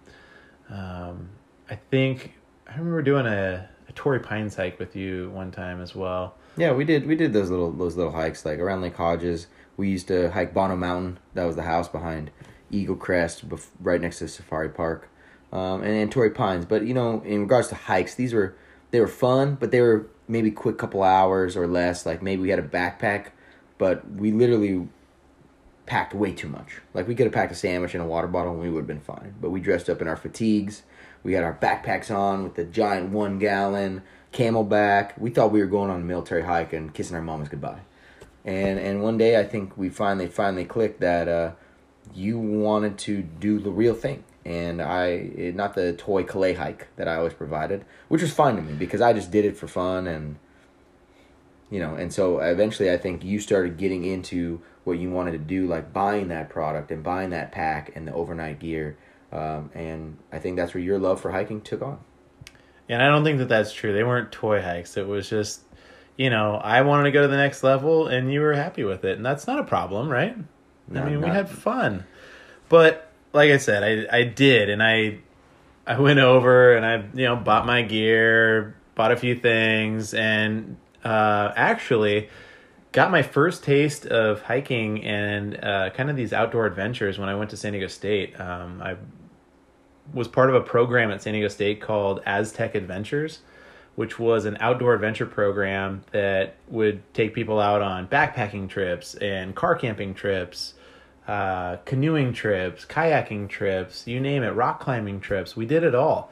um, 0.68 1.28
I 1.70 1.76
think 1.90 2.34
I 2.66 2.72
remember 2.72 3.02
doing 3.02 3.26
a, 3.26 3.68
a 3.88 3.92
Torrey 3.92 4.20
Pines 4.20 4.56
hike 4.56 4.78
with 4.78 4.96
you 4.96 5.30
one 5.30 5.50
time 5.50 5.80
as 5.80 5.94
well. 5.94 6.34
Yeah, 6.56 6.72
we 6.72 6.84
did. 6.84 7.06
We 7.06 7.16
did 7.16 7.32
those 7.32 7.50
little 7.50 7.70
those 7.70 7.96
little 7.96 8.12
hikes 8.12 8.44
like 8.44 8.58
around 8.58 8.80
Lake 8.80 8.96
Hodges. 8.96 9.46
We 9.76 9.90
used 9.90 10.08
to 10.08 10.30
hike 10.30 10.54
Bono 10.54 10.74
Mountain. 10.74 11.18
That 11.34 11.44
was 11.44 11.54
the 11.54 11.62
house 11.62 11.86
behind 11.86 12.30
Eagle 12.70 12.96
Crest, 12.96 13.44
right 13.80 14.00
next 14.00 14.18
to 14.20 14.28
Safari 14.28 14.70
Park, 14.70 15.10
um, 15.56 15.82
and, 15.82 15.92
and 15.94 16.12
Torrey 16.12 16.30
Pines. 16.30 16.66
But 16.66 16.86
you 16.86 16.92
know, 16.92 17.22
in 17.24 17.40
regards 17.40 17.68
to 17.68 17.74
hikes, 17.74 18.14
these 18.14 18.34
were 18.34 18.54
they 18.90 19.00
were 19.00 19.08
fun, 19.08 19.56
but 19.58 19.70
they 19.70 19.80
were 19.80 20.06
maybe 20.28 20.50
quick 20.50 20.76
couple 20.76 21.02
hours 21.02 21.56
or 21.56 21.66
less. 21.66 22.04
Like 22.04 22.22
maybe 22.22 22.42
we 22.42 22.50
had 22.50 22.58
a 22.58 22.62
backpack, 22.62 23.28
but 23.78 24.08
we 24.10 24.32
literally 24.32 24.88
packed 25.86 26.14
way 26.14 26.32
too 26.32 26.48
much. 26.48 26.80
Like 26.92 27.08
we 27.08 27.14
could 27.14 27.26
have 27.26 27.32
packed 27.32 27.52
a 27.52 27.54
sandwich 27.54 27.94
and 27.94 28.02
a 28.02 28.06
water 28.06 28.26
bottle 28.26 28.52
and 28.52 28.60
we 28.60 28.68
would 28.68 28.80
have 28.80 28.86
been 28.86 29.00
fine. 29.00 29.34
But 29.40 29.50
we 29.50 29.60
dressed 29.60 29.88
up 29.88 30.02
in 30.02 30.08
our 30.08 30.16
fatigues. 30.16 30.82
We 31.22 31.32
had 31.32 31.42
our 31.42 31.54
backpacks 31.54 32.14
on 32.14 32.44
with 32.44 32.54
the 32.54 32.64
giant 32.64 33.10
one 33.10 33.38
gallon 33.38 34.02
CamelBak. 34.32 35.18
We 35.18 35.30
thought 35.30 35.52
we 35.52 35.60
were 35.60 35.66
going 35.66 35.90
on 35.90 36.00
a 36.00 36.04
military 36.04 36.42
hike 36.42 36.72
and 36.72 36.92
kissing 36.92 37.16
our 37.16 37.22
mamas 37.22 37.48
goodbye. 37.48 37.80
And 38.44 38.78
and 38.78 39.02
one 39.02 39.18
day 39.18 39.40
I 39.40 39.44
think 39.44 39.76
we 39.76 39.88
finally 39.88 40.28
finally 40.28 40.64
clicked 40.64 41.00
that 41.00 41.28
uh, 41.28 41.52
you 42.14 42.38
wanted 42.38 42.98
to 42.98 43.22
do 43.22 43.58
the 43.58 43.70
real 43.70 43.94
thing. 43.94 44.22
And 44.46 44.80
I, 44.80 45.52
not 45.56 45.74
the 45.74 45.92
toy 45.92 46.22
Clay 46.22 46.52
hike 46.52 46.86
that 46.94 47.08
I 47.08 47.16
always 47.16 47.34
provided, 47.34 47.84
which 48.06 48.22
was 48.22 48.32
fine 48.32 48.54
to 48.54 48.62
me 48.62 48.74
because 48.74 49.00
I 49.00 49.12
just 49.12 49.32
did 49.32 49.44
it 49.44 49.56
for 49.56 49.66
fun 49.66 50.06
and, 50.06 50.36
you 51.68 51.80
know, 51.80 51.96
and 51.96 52.12
so 52.12 52.38
eventually 52.38 52.92
I 52.92 52.96
think 52.96 53.24
you 53.24 53.40
started 53.40 53.76
getting 53.76 54.04
into 54.04 54.62
what 54.84 54.98
you 54.98 55.10
wanted 55.10 55.32
to 55.32 55.38
do, 55.38 55.66
like 55.66 55.92
buying 55.92 56.28
that 56.28 56.48
product 56.48 56.92
and 56.92 57.02
buying 57.02 57.30
that 57.30 57.50
pack 57.50 57.90
and 57.96 58.06
the 58.06 58.14
overnight 58.14 58.60
gear. 58.60 58.96
Um, 59.32 59.72
and 59.74 60.16
I 60.30 60.38
think 60.38 60.56
that's 60.56 60.74
where 60.74 60.82
your 60.82 61.00
love 61.00 61.20
for 61.20 61.32
hiking 61.32 61.60
took 61.60 61.82
on. 61.82 61.98
And 62.88 63.02
I 63.02 63.08
don't 63.08 63.24
think 63.24 63.38
that 63.38 63.48
that's 63.48 63.72
true. 63.72 63.92
They 63.92 64.04
weren't 64.04 64.30
toy 64.30 64.62
hikes. 64.62 64.96
It 64.96 65.08
was 65.08 65.28
just, 65.28 65.62
you 66.16 66.30
know, 66.30 66.54
I 66.54 66.82
wanted 66.82 67.02
to 67.04 67.10
go 67.10 67.22
to 67.22 67.28
the 67.28 67.36
next 67.36 67.64
level 67.64 68.06
and 68.06 68.32
you 68.32 68.42
were 68.42 68.54
happy 68.54 68.84
with 68.84 69.04
it. 69.04 69.16
And 69.16 69.26
that's 69.26 69.48
not 69.48 69.58
a 69.58 69.64
problem, 69.64 70.08
right? 70.08 70.36
I 70.94 71.04
mean, 71.04 71.20
we 71.20 71.26
had 71.26 71.48
fun. 71.50 72.06
But 72.68 73.05
like 73.36 73.50
I 73.50 73.58
said, 73.58 73.82
I 73.84 74.18
I 74.18 74.24
did 74.24 74.68
and 74.68 74.82
I 74.82 75.18
I 75.86 76.00
went 76.00 76.18
over 76.18 76.76
and 76.76 76.84
I, 76.84 76.96
you 77.16 77.26
know, 77.26 77.36
bought 77.36 77.64
my 77.66 77.82
gear, 77.82 78.76
bought 78.96 79.12
a 79.12 79.16
few 79.16 79.36
things 79.36 80.14
and 80.14 80.76
uh 81.04 81.52
actually 81.54 82.28
got 82.96 83.10
my 83.10 83.22
first 83.22 83.62
taste 83.62 84.06
of 84.06 84.40
hiking 84.40 85.04
and 85.04 85.62
uh, 85.62 85.90
kind 85.90 86.08
of 86.08 86.16
these 86.16 86.32
outdoor 86.32 86.64
adventures 86.64 87.18
when 87.18 87.28
I 87.28 87.34
went 87.34 87.50
to 87.50 87.56
San 87.56 87.72
Diego 87.72 87.88
State. 87.88 88.40
Um, 88.40 88.80
I 88.80 88.96
was 90.14 90.28
part 90.28 90.48
of 90.48 90.54
a 90.54 90.62
program 90.62 91.10
at 91.10 91.20
San 91.20 91.34
Diego 91.34 91.48
State 91.48 91.82
called 91.82 92.22
Aztec 92.24 92.74
Adventures, 92.74 93.40
which 93.96 94.18
was 94.18 94.46
an 94.46 94.56
outdoor 94.60 94.94
adventure 94.94 95.26
program 95.26 96.04
that 96.12 96.56
would 96.68 97.02
take 97.12 97.34
people 97.34 97.60
out 97.60 97.82
on 97.82 98.08
backpacking 98.08 98.66
trips 98.66 99.14
and 99.16 99.54
car 99.54 99.74
camping 99.74 100.14
trips, 100.14 100.72
uh, 101.26 101.76
canoeing 101.84 102.32
trips, 102.32 102.84
kayaking 102.84 103.48
trips, 103.48 104.06
you 104.06 104.20
name 104.20 104.42
it, 104.42 104.50
rock 104.50 104.80
climbing 104.80 105.20
trips. 105.20 105.56
We 105.56 105.66
did 105.66 105.82
it 105.82 105.94
all. 105.94 106.30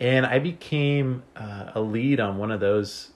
And 0.00 0.26
I 0.26 0.38
became 0.38 1.22
uh, 1.36 1.70
a 1.74 1.80
lead 1.80 2.20
on 2.20 2.36
one 2.36 2.50
of 2.50 2.60
those 2.60 3.10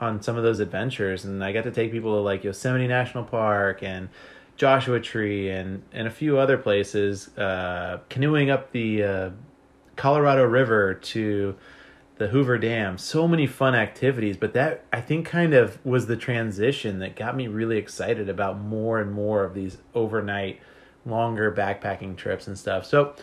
on 0.00 0.22
some 0.22 0.36
of 0.36 0.44
those 0.44 0.60
adventures 0.60 1.24
and 1.24 1.42
I 1.42 1.50
got 1.50 1.64
to 1.64 1.72
take 1.72 1.90
people 1.90 2.14
to 2.14 2.20
like 2.20 2.44
Yosemite 2.44 2.86
National 2.86 3.24
Park 3.24 3.82
and 3.82 4.08
Joshua 4.56 5.00
Tree 5.00 5.50
and 5.50 5.82
and 5.92 6.06
a 6.06 6.10
few 6.10 6.38
other 6.38 6.56
places 6.56 7.36
uh, 7.36 7.98
canoeing 8.08 8.50
up 8.50 8.70
the 8.72 9.02
uh, 9.02 9.30
Colorado 9.96 10.44
River 10.44 10.94
to 10.94 11.56
the 12.18 12.28
Hoover 12.28 12.58
Dam. 12.58 12.98
So 12.98 13.28
many 13.28 13.46
fun 13.46 13.74
activities, 13.74 14.36
but 14.36 14.52
that 14.52 14.84
I 14.92 15.00
think 15.00 15.26
kind 15.26 15.54
of 15.54 15.84
was 15.84 16.06
the 16.06 16.16
transition 16.16 16.98
that 16.98 17.16
got 17.16 17.36
me 17.36 17.46
really 17.46 17.78
excited 17.78 18.28
about 18.28 18.58
more 18.60 19.00
and 19.00 19.12
more 19.12 19.44
of 19.44 19.54
these 19.54 19.78
overnight 19.94 20.60
longer 21.10 21.52
backpacking 21.52 22.16
trips 22.16 22.46
and 22.46 22.58
stuff. 22.58 22.86
So 22.86 23.14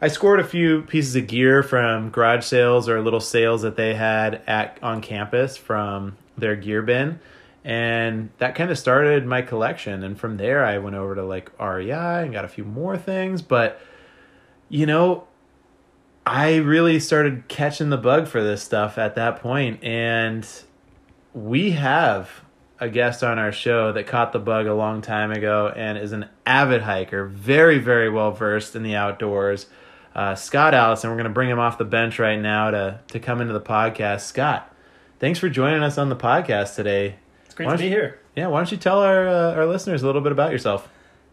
I 0.00 0.08
scored 0.08 0.40
a 0.40 0.44
few 0.44 0.82
pieces 0.82 1.14
of 1.16 1.26
gear 1.26 1.62
from 1.62 2.10
garage 2.10 2.44
sales 2.44 2.88
or 2.88 3.02
little 3.02 3.20
sales 3.20 3.62
that 3.62 3.76
they 3.76 3.94
had 3.94 4.42
at 4.46 4.78
on 4.82 5.02
campus 5.02 5.56
from 5.56 6.16
their 6.38 6.56
gear 6.56 6.82
bin. 6.82 7.20
And 7.64 8.30
that 8.38 8.54
kind 8.54 8.70
of 8.70 8.78
started 8.78 9.26
my 9.26 9.42
collection. 9.42 10.02
And 10.02 10.18
from 10.18 10.38
there, 10.38 10.64
I 10.64 10.78
went 10.78 10.96
over 10.96 11.14
to 11.14 11.22
like 11.22 11.50
REI 11.60 12.24
and 12.24 12.32
got 12.32 12.46
a 12.46 12.48
few 12.48 12.64
more 12.64 12.96
things. 12.96 13.42
But, 13.42 13.80
you 14.70 14.86
know, 14.86 15.26
I 16.24 16.56
really 16.56 16.98
started 17.00 17.48
catching 17.48 17.90
the 17.90 17.98
bug 17.98 18.26
for 18.26 18.42
this 18.42 18.62
stuff 18.62 18.96
at 18.96 19.14
that 19.16 19.42
point. 19.42 19.84
And 19.84 20.48
we 21.34 21.72
have 21.72 22.30
a 22.80 22.88
guest 22.88 23.22
on 23.22 23.38
our 23.38 23.52
show 23.52 23.92
that 23.92 24.06
caught 24.06 24.32
the 24.32 24.38
bug 24.38 24.66
a 24.66 24.74
long 24.74 25.02
time 25.02 25.30
ago 25.30 25.72
and 25.74 25.98
is 25.98 26.12
an 26.12 26.28
avid 26.46 26.82
hiker, 26.82 27.26
very, 27.26 27.78
very 27.78 28.08
well 28.10 28.32
versed 28.32 28.74
in 28.74 28.82
the 28.82 28.96
outdoors 28.96 29.66
uh, 30.14 30.34
Scott 30.34 30.74
Allison. 30.74 31.10
We're 31.10 31.16
going 31.16 31.24
to 31.24 31.30
bring 31.32 31.48
him 31.48 31.58
off 31.58 31.78
the 31.78 31.84
bench 31.84 32.18
right 32.18 32.40
now 32.40 32.70
to 32.70 33.00
to 33.08 33.20
come 33.20 33.40
into 33.40 33.52
the 33.52 33.60
podcast. 33.60 34.22
Scott, 34.22 34.74
thanks 35.18 35.38
for 35.38 35.48
joining 35.48 35.82
us 35.82 35.98
on 35.98 36.08
the 36.08 36.16
podcast 36.16 36.74
today. 36.74 37.16
It's 37.46 37.54
great 37.54 37.68
to 37.70 37.76
be 37.76 37.88
here. 37.88 38.20
Yeah, 38.36 38.48
why 38.48 38.58
don't 38.58 38.70
you 38.70 38.78
tell 38.78 39.00
our 39.00 39.28
uh, 39.28 39.54
our 39.54 39.66
listeners 39.66 40.02
a 40.02 40.06
little 40.06 40.20
bit 40.20 40.32
about 40.32 40.52
yourself? 40.52 40.88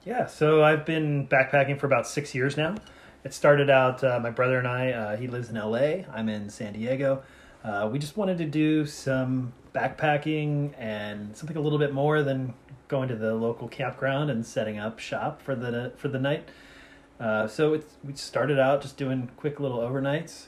Yeah, 0.05 0.25
so 0.25 0.63
I've 0.63 0.85
been 0.85 1.27
backpacking 1.27 1.79
for 1.79 1.85
about 1.85 2.07
six 2.07 2.33
years 2.33 2.55
now. 2.55 2.75
It 3.23 3.33
started 3.33 3.69
out 3.69 4.03
uh, 4.03 4.19
my 4.21 4.29
brother 4.29 4.57
and 4.57 4.67
I. 4.67 4.91
Uh, 4.91 5.17
he 5.17 5.27
lives 5.27 5.49
in 5.49 5.57
L.A. 5.57 6.05
I'm 6.13 6.29
in 6.29 6.49
San 6.49 6.73
Diego. 6.73 7.23
Uh, 7.61 7.89
we 7.91 7.99
just 7.99 8.15
wanted 8.15 8.37
to 8.37 8.45
do 8.45 8.85
some 8.85 9.51
backpacking 9.77 10.73
and 10.77 11.35
something 11.35 11.57
a 11.57 11.61
little 11.61 11.79
bit 11.79 11.93
more 11.93 12.23
than 12.23 12.53
going 12.87 13.07
to 13.09 13.15
the 13.15 13.33
local 13.33 13.67
campground 13.67 14.29
and 14.29 14.45
setting 14.45 14.79
up 14.79 14.99
shop 14.99 15.41
for 15.41 15.55
the 15.55 15.91
for 15.97 16.07
the 16.07 16.19
night. 16.19 16.49
Uh, 17.19 17.47
so 17.47 17.73
it's, 17.73 17.95
we 18.03 18.13
started 18.13 18.59
out 18.59 18.81
just 18.81 18.97
doing 18.97 19.29
quick 19.37 19.59
little 19.59 19.79
overnights, 19.79 20.47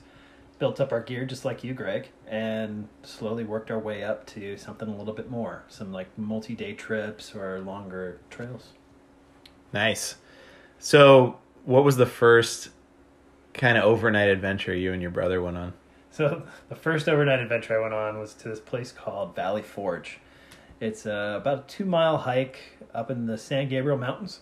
built 0.59 0.79
up 0.79 0.91
our 0.91 1.01
gear 1.01 1.25
just 1.25 1.43
like 1.43 1.63
you, 1.63 1.73
Greg, 1.73 2.09
and 2.27 2.87
slowly 3.01 3.43
worked 3.43 3.71
our 3.71 3.79
way 3.79 4.03
up 4.03 4.25
to 4.27 4.55
something 4.55 4.87
a 4.87 4.95
little 4.95 5.13
bit 5.13 5.31
more, 5.31 5.63
some 5.67 5.91
like 5.91 6.15
multi-day 6.17 6.73
trips 6.73 7.33
or 7.33 7.59
longer 7.59 8.19
trails. 8.29 8.73
Nice. 9.73 10.15
So, 10.77 11.39
what 11.65 11.83
was 11.83 11.97
the 11.97 12.05
first 12.05 12.69
kind 13.53 13.77
of 13.77 13.83
overnight 13.83 14.29
adventure 14.29 14.73
you 14.73 14.93
and 14.93 15.01
your 15.01 15.11
brother 15.11 15.41
went 15.41 15.57
on? 15.57 15.73
So, 16.19 16.43
the 16.67 16.75
first 16.75 17.07
overnight 17.07 17.39
adventure 17.39 17.79
I 17.79 17.81
went 17.81 17.93
on 17.93 18.19
was 18.19 18.33
to 18.33 18.49
this 18.49 18.59
place 18.59 18.91
called 18.91 19.37
Valley 19.37 19.61
Forge. 19.61 20.19
It's 20.81 21.05
uh, 21.05 21.35
about 21.39 21.59
a 21.59 21.63
two 21.69 21.85
mile 21.85 22.17
hike 22.17 22.59
up 22.93 23.09
in 23.09 23.25
the 23.25 23.37
San 23.37 23.69
Gabriel 23.69 23.97
Mountains 23.97 24.41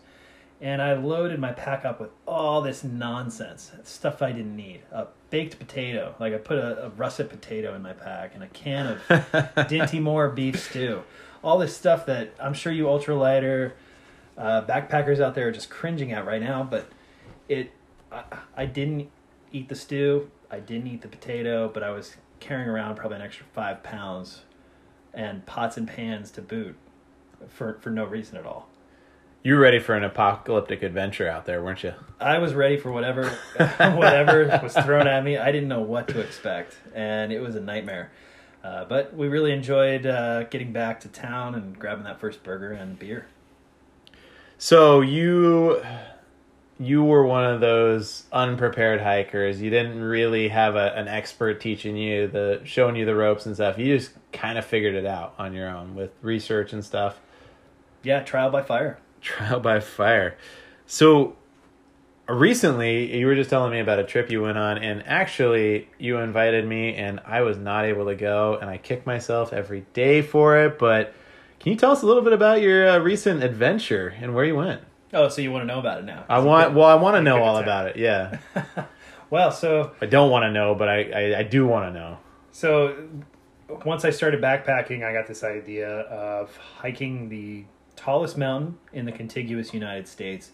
and 0.60 0.82
I 0.82 0.94
loaded 0.94 1.40
my 1.40 1.52
pack 1.52 1.86
up 1.86 2.00
with 2.00 2.10
all 2.28 2.64
this 2.64 2.84
nonsense, 2.84 3.72
stuff 3.84 4.24
I 4.24 4.32
didn't 4.32 4.56
need. 4.56 4.82
A 4.92 5.06
baked 5.30 5.60
potato, 5.60 6.16
like 6.20 6.34
I 6.34 6.38
put 6.38 6.58
a, 6.58 6.86
a 6.86 6.90
russet 6.90 7.30
potato 7.30 7.76
in 7.76 7.84
my 7.84 7.94
pack, 7.94 8.34
and 8.34 8.44
a 8.44 8.48
can 8.48 8.88
of 8.88 9.00
Dinty 9.70 10.02
Moore 10.02 10.30
beef 10.30 10.60
stew. 10.60 11.04
All 11.44 11.60
this 11.60 11.78
stuff 11.78 12.08
that 12.08 12.34
I'm 12.40 12.56
sure 12.56 12.74
you 12.74 12.86
ultralighter 12.86 13.74
uh, 14.36 14.64
backpackers 14.64 15.20
out 15.20 15.36
there 15.36 15.50
are 15.50 15.52
just 15.52 15.70
cringing 15.70 16.12
at 16.12 16.26
right 16.26 16.42
now, 16.42 16.64
but 16.64 16.90
it, 17.48 17.70
I, 18.12 18.24
I 18.56 18.66
didn't 18.66 19.12
eat 19.52 19.70
the 19.70 19.76
stew, 19.76 20.32
I 20.50 20.60
didn't 20.60 20.88
eat 20.88 21.02
the 21.02 21.08
potato, 21.08 21.70
but 21.74 21.84
I 21.84 21.92
was 21.92 22.16
carrying 22.40 22.70
around 22.70 22.96
probably 22.96 23.18
an 23.18 23.22
extra 23.22 23.46
five 23.54 23.84
pounds 23.84 24.42
and 25.14 25.46
pots 25.46 25.78
and 25.78 25.88
pans 25.88 26.32
to 26.32 26.42
boot 26.42 26.76
for, 27.48 27.78
for 27.82 27.90
no 27.90 28.06
reason 28.06 28.38
at 28.38 28.46
all. 28.46 28.70
You 29.44 29.54
were 29.56 29.62
ready 29.62 29.80
for 29.80 29.96
an 29.96 30.04
apocalyptic 30.04 30.84
adventure 30.84 31.30
out 31.30 31.46
there, 31.46 31.64
weren't 31.64 31.84
you? 31.84 31.94
I 32.20 32.40
was 32.40 32.54
ready 32.54 32.78
for 32.78 32.92
whatever 32.92 33.30
whatever 33.78 34.60
was 34.62 34.74
thrown 34.74 35.08
at 35.08 35.24
me. 35.24 35.38
I 35.38 35.52
didn't 35.52 35.70
know 35.70 35.82
what 35.82 36.08
to 36.10 36.20
expect, 36.20 36.78
and 36.94 37.32
it 37.32 37.40
was 37.40 37.56
a 37.56 37.62
nightmare. 37.62 38.12
Uh, 38.64 38.84
but 38.86 39.16
we 39.16 39.28
really 39.28 39.54
enjoyed 39.54 40.06
uh, 40.06 40.44
getting 40.46 40.74
back 40.74 41.00
to 41.02 41.08
town 41.08 41.56
and 41.56 41.78
grabbing 41.80 42.04
that 42.04 42.20
first 42.20 42.44
burger 42.44 42.72
and 42.72 43.00
beer. 43.00 43.28
So 44.58 45.02
you 45.02 45.82
you 46.80 47.04
were 47.04 47.26
one 47.26 47.44
of 47.44 47.60
those 47.60 48.24
unprepared 48.32 49.02
hikers. 49.02 49.62
You 49.62 49.70
didn't 49.70 50.00
really 50.00 50.48
have 50.50 50.76
a, 50.76 50.94
an 50.96 51.08
expert 51.08 51.60
teaching 51.60 51.98
you 51.98 52.28
the 52.28 52.62
showing 52.66 52.96
you 52.96 53.06
the 53.06 53.16
ropes 53.16 53.46
and 53.46 53.56
stuff. 53.56 53.78
You 53.78 53.98
just 53.98 54.12
kind 54.32 54.58
of 54.58 54.66
figured 54.66 54.94
it 54.94 55.06
out 55.06 55.34
on 55.40 55.54
your 55.54 55.70
own 55.70 55.96
with 55.96 56.12
research 56.22 56.74
and 56.74 56.86
stuff. 56.86 57.20
Yeah, 58.04 58.22
trial 58.22 58.50
by 58.50 58.62
fire. 58.62 59.00
Trial 59.20 59.60
by 59.60 59.80
fire. 59.80 60.38
So 60.86 61.36
recently 62.28 63.18
you 63.18 63.26
were 63.26 63.36
just 63.36 63.50
telling 63.50 63.72
me 63.72 63.80
about 63.80 64.00
a 64.00 64.04
trip 64.04 64.30
you 64.30 64.42
went 64.42 64.58
on 64.58 64.78
and 64.78 65.06
actually 65.08 65.90
you 65.98 66.18
invited 66.18 66.66
me 66.68 66.96
and 66.96 67.20
I 67.26 67.42
was 67.42 67.58
not 67.58 67.86
able 67.86 68.06
to 68.06 68.16
go 68.16 68.58
and 68.62 68.70
I 68.70 68.78
kick 68.78 69.06
myself 69.06 69.54
every 69.54 69.86
day 69.94 70.22
for 70.22 70.58
it, 70.58 70.78
but 70.78 71.14
can 71.60 71.72
you 71.72 71.78
tell 71.78 71.92
us 71.92 72.04
a 72.04 72.06
little 72.06 72.22
bit 72.22 72.34
about 72.34 72.62
your 72.62 72.88
uh, 72.88 73.00
recent 73.00 73.44
adventure 73.44 74.14
and 74.22 74.36
where 74.36 74.46
you 74.46 74.56
went? 74.56 74.82
Oh, 75.14 75.30
so 75.30 75.42
you 75.42 75.52
want 75.52 75.64
to 75.64 75.68
know 75.68 75.80
about 75.80 76.00
it 76.00 76.06
now? 76.06 76.26
I 76.28 76.40
want 76.40 76.74
well 76.74 76.88
I 76.88 76.96
want 76.96 77.16
to 77.16 77.22
know 77.22 77.42
all 77.42 77.58
about 77.58 77.88
it. 77.88 77.98
Yeah. 77.98 78.40
Well, 79.30 79.52
so 79.52 79.92
I 80.02 80.06
don't 80.06 80.32
want 80.32 80.44
to 80.44 80.52
know, 80.52 80.74
but 80.74 80.88
I, 80.88 81.12
I, 81.12 81.40
I 81.40 81.44
do 81.44 81.68
want 81.68 81.94
to 81.94 82.00
know. 82.00 82.18
So 82.52 83.10
once 83.86 84.06
I 84.06 84.10
started 84.10 84.42
backpacking, 84.42 85.04
I 85.04 85.12
got 85.12 85.28
this 85.28 85.44
idea 85.44 85.90
of 85.90 86.56
hiking 86.56 87.28
the 87.28 87.66
tallest 87.96 88.38
mountain 88.38 88.78
in 88.94 89.06
the 89.06 89.12
contiguous 89.12 89.74
United 89.74 90.08
States. 90.08 90.52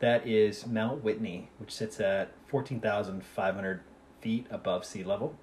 That 0.00 0.26
is 0.26 0.66
Mount 0.66 1.02
Whitney, 1.02 1.48
which 1.58 1.72
sits 1.72 1.98
at 2.00 2.32
14,500 2.48 3.80
feet 4.20 4.46
above 4.50 4.84
sea 4.84 5.04
level. 5.04 5.34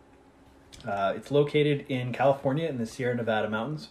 Uh, 0.88 1.14
it's 1.16 1.32
located 1.32 1.86
in 1.90 2.14
California 2.14 2.68
in 2.68 2.78
the 2.78 2.86
Sierra 2.86 3.16
Nevada 3.16 3.50
mountains. 3.50 3.90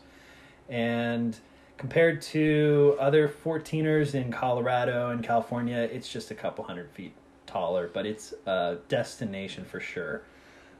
And 0.68 1.38
compared 1.76 2.22
to 2.22 2.96
other 2.98 3.28
14ers 3.28 4.14
in 4.14 4.32
Colorado 4.32 5.10
and 5.10 5.22
California, 5.22 5.76
it's 5.76 6.08
just 6.08 6.30
a 6.30 6.34
couple 6.34 6.64
hundred 6.64 6.90
feet 6.90 7.12
taller, 7.46 7.90
but 7.92 8.06
it's 8.06 8.34
a 8.46 8.78
destination 8.88 9.64
for 9.64 9.80
sure. 9.80 10.22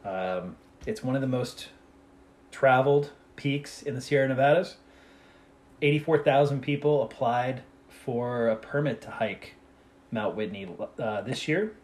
Um, 0.05 0.57
it's 0.87 1.03
one 1.03 1.15
of 1.15 1.21
the 1.21 1.29
most 1.29 1.69
traveled 2.51 3.11
peaks 3.37 3.83
in 3.83 3.95
the 3.95 4.01
Sierra 4.01 4.29
Nevadas. 4.29 4.77
84,000 5.83 6.61
people 6.63 7.03
applied 7.03 7.63
for 7.89 8.49
a 8.49 8.57
permit 8.57 9.03
to 9.03 9.11
hike 9.11 9.55
Mount 10.11 10.35
Whitney 10.35 10.69
uh, 10.99 11.21
this 11.21 11.47
year, 11.49 11.75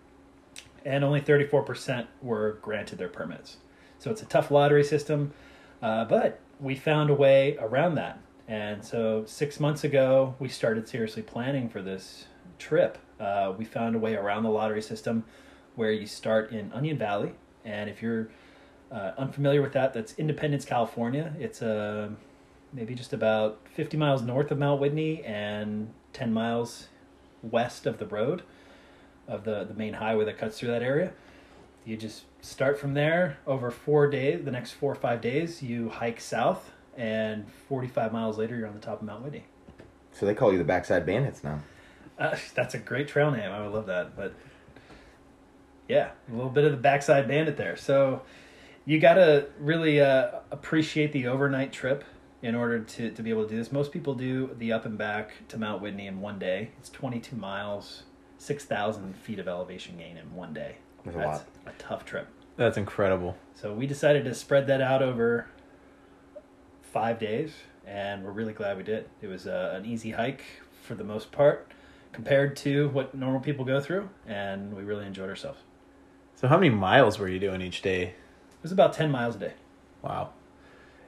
and 0.84 1.04
only 1.04 1.20
34% 1.20 2.06
were 2.22 2.58
granted 2.62 2.98
their 2.98 3.08
permits. 3.08 3.58
So 3.98 4.10
it's 4.10 4.22
a 4.22 4.26
tough 4.26 4.50
lottery 4.50 4.84
system, 4.84 5.32
uh, 5.82 6.04
but 6.06 6.40
we 6.58 6.74
found 6.74 7.10
a 7.10 7.14
way 7.14 7.56
around 7.60 7.96
that. 7.96 8.18
And 8.48 8.84
so 8.84 9.24
six 9.26 9.60
months 9.60 9.84
ago, 9.84 10.34
we 10.38 10.48
started 10.48 10.88
seriously 10.88 11.22
planning 11.22 11.68
for 11.68 11.80
this 11.80 12.26
trip. 12.58 12.98
Uh, 13.20 13.52
we 13.56 13.64
found 13.64 13.94
a 13.94 13.98
way 13.98 14.14
around 14.14 14.42
the 14.42 14.50
lottery 14.50 14.82
system 14.82 15.24
where 15.76 15.92
you 15.92 16.06
start 16.06 16.50
in 16.52 16.72
Onion 16.72 16.98
Valley. 16.98 17.32
And 17.64 17.88
if 17.88 18.02
you're 18.02 18.30
uh, 18.90 19.12
unfamiliar 19.16 19.62
with 19.62 19.72
that, 19.72 19.94
that's 19.94 20.14
Independence, 20.18 20.64
California. 20.64 21.32
It's 21.38 21.62
uh, 21.62 22.10
maybe 22.72 22.94
just 22.94 23.12
about 23.12 23.60
50 23.74 23.96
miles 23.96 24.22
north 24.22 24.50
of 24.50 24.58
Mount 24.58 24.80
Whitney 24.80 25.22
and 25.24 25.92
10 26.12 26.32
miles 26.32 26.88
west 27.42 27.86
of 27.86 27.98
the 27.98 28.06
road 28.06 28.42
of 29.28 29.44
the, 29.44 29.64
the 29.64 29.74
main 29.74 29.94
highway 29.94 30.24
that 30.24 30.38
cuts 30.38 30.58
through 30.58 30.70
that 30.70 30.82
area. 30.82 31.12
You 31.84 31.96
just 31.96 32.24
start 32.40 32.78
from 32.78 32.94
there 32.94 33.38
over 33.46 33.70
four 33.70 34.08
days, 34.08 34.44
the 34.44 34.50
next 34.50 34.72
four 34.72 34.92
or 34.92 34.96
five 34.96 35.20
days, 35.20 35.62
you 35.62 35.88
hike 35.88 36.20
south, 36.20 36.70
and 36.96 37.48
45 37.68 38.12
miles 38.12 38.38
later, 38.38 38.56
you're 38.56 38.68
on 38.68 38.74
the 38.74 38.80
top 38.80 39.00
of 39.00 39.06
Mount 39.06 39.22
Whitney. 39.22 39.44
So 40.12 40.26
they 40.26 40.34
call 40.34 40.52
you 40.52 40.58
the 40.58 40.64
Backside 40.64 41.06
Bandits 41.06 41.42
now. 41.42 41.60
Uh, 42.18 42.36
that's 42.54 42.74
a 42.74 42.78
great 42.78 43.08
trail 43.08 43.30
name. 43.30 43.50
I 43.50 43.62
would 43.62 43.72
love 43.72 43.86
that. 43.86 44.16
But 44.16 44.34
yeah, 45.88 46.10
a 46.30 46.34
little 46.34 46.50
bit 46.50 46.64
of 46.64 46.72
the 46.72 46.78
backside 46.78 47.28
bandit 47.28 47.56
there. 47.56 47.76
So 47.76 48.22
you 48.84 48.98
got 48.98 49.14
to 49.14 49.46
really 49.58 50.00
uh, 50.00 50.40
appreciate 50.50 51.12
the 51.12 51.26
overnight 51.26 51.72
trip 51.72 52.04
in 52.42 52.54
order 52.54 52.80
to, 52.80 53.10
to 53.10 53.22
be 53.22 53.30
able 53.30 53.44
to 53.44 53.50
do 53.50 53.56
this. 53.56 53.70
Most 53.70 53.92
people 53.92 54.14
do 54.14 54.50
the 54.58 54.72
up 54.72 54.84
and 54.84 54.98
back 54.98 55.46
to 55.48 55.58
Mount 55.58 55.80
Whitney 55.82 56.06
in 56.06 56.20
one 56.20 56.38
day. 56.38 56.70
It's 56.78 56.88
22 56.90 57.36
miles, 57.36 58.02
6,000 58.38 59.14
feet 59.16 59.38
of 59.38 59.46
elevation 59.46 59.96
gain 59.96 60.16
in 60.16 60.34
one 60.34 60.52
day. 60.52 60.76
That's 61.04 61.16
a 61.16 61.18
That's 61.20 61.38
lot. 61.38 61.46
a 61.66 61.82
tough 61.82 62.04
trip. 62.04 62.28
That's 62.56 62.76
incredible. 62.76 63.36
So 63.54 63.72
we 63.72 63.86
decided 63.86 64.24
to 64.24 64.34
spread 64.34 64.66
that 64.66 64.80
out 64.80 65.02
over 65.02 65.46
five 66.92 67.18
days, 67.18 67.52
and 67.86 68.22
we're 68.22 68.30
really 68.30 68.52
glad 68.52 68.76
we 68.76 68.82
did. 68.82 69.08
It 69.22 69.26
was 69.26 69.46
uh, 69.46 69.74
an 69.76 69.86
easy 69.86 70.10
hike 70.10 70.44
for 70.82 70.94
the 70.94 71.04
most 71.04 71.32
part 71.32 71.72
compared 72.12 72.54
to 72.56 72.90
what 72.90 73.14
normal 73.14 73.40
people 73.40 73.64
go 73.64 73.80
through, 73.80 74.10
and 74.26 74.74
we 74.74 74.82
really 74.82 75.06
enjoyed 75.06 75.30
ourselves. 75.30 75.60
So 76.34 76.48
how 76.48 76.58
many 76.58 76.70
miles 76.70 77.18
were 77.18 77.28
you 77.28 77.38
doing 77.38 77.62
each 77.62 77.80
day? 77.80 78.02
It 78.02 78.62
was 78.62 78.72
about 78.72 78.92
10 78.92 79.10
miles 79.10 79.36
a 79.36 79.38
day. 79.38 79.52
Wow. 80.02 80.30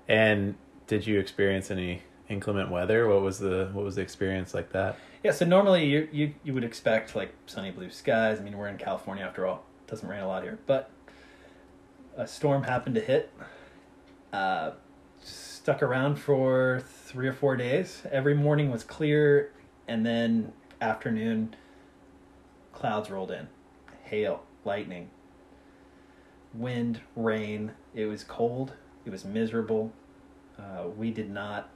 And 0.09 0.55
did 0.87 1.07
you 1.07 1.19
experience 1.19 1.71
any 1.71 2.03
inclement 2.29 2.71
weather? 2.71 3.07
What 3.07 3.21
was 3.21 3.39
the 3.39 3.71
what 3.73 3.85
was 3.85 3.97
the 3.97 4.03
experience 4.03 4.55
like 4.55 4.73
that? 4.73 4.97
Yeah, 5.23 5.33
so 5.33 5.45
normally 5.45 5.87
you, 5.87 6.09
you, 6.13 6.35
you 6.43 6.55
would 6.55 6.65
expect 6.65 7.17
like 7.17 7.33
sunny 7.47 7.71
blue 7.71 7.91
skies. 7.91 8.41
I 8.41 8.43
mean, 8.43 8.57
we're 8.57 8.69
in 8.69 8.77
California 8.77 9.25
after 9.25 9.47
all. 9.47 9.65
It 9.87 9.91
doesn't 9.91 10.09
rain 10.09 10.21
a 10.21 10.29
lot 10.29 10.43
here. 10.43 10.59
But 10.67 10.91
a 12.17 12.27
storm 12.27 12.63
happened 12.63 12.95
to 12.97 13.01
hit. 13.01 13.33
Uh, 14.33 14.73
stuck 15.65 15.83
around 15.83 16.17
for 16.17 16.83
three 17.07 17.27
or 17.27 17.33
four 17.33 17.57
days. 17.57 18.03
Every 18.13 18.35
morning 18.35 18.71
was 18.71 18.85
clear, 18.85 19.51
and 19.89 20.05
then 20.05 20.53
afternoon, 20.83 21.57
clouds 22.75 23.09
rolled 23.09 23.31
in. 23.31 23.49
Hail, 24.03 24.43
lightning, 24.67 25.09
wind, 26.53 27.01
rain. 27.17 27.73
It 27.95 28.05
was 28.05 28.25
cold. 28.25 28.75
It 29.07 29.11
was 29.11 29.25
miserable. 29.25 29.91
Uh, 30.59 30.89
we 30.95 31.11
did 31.11 31.31
not 31.31 31.71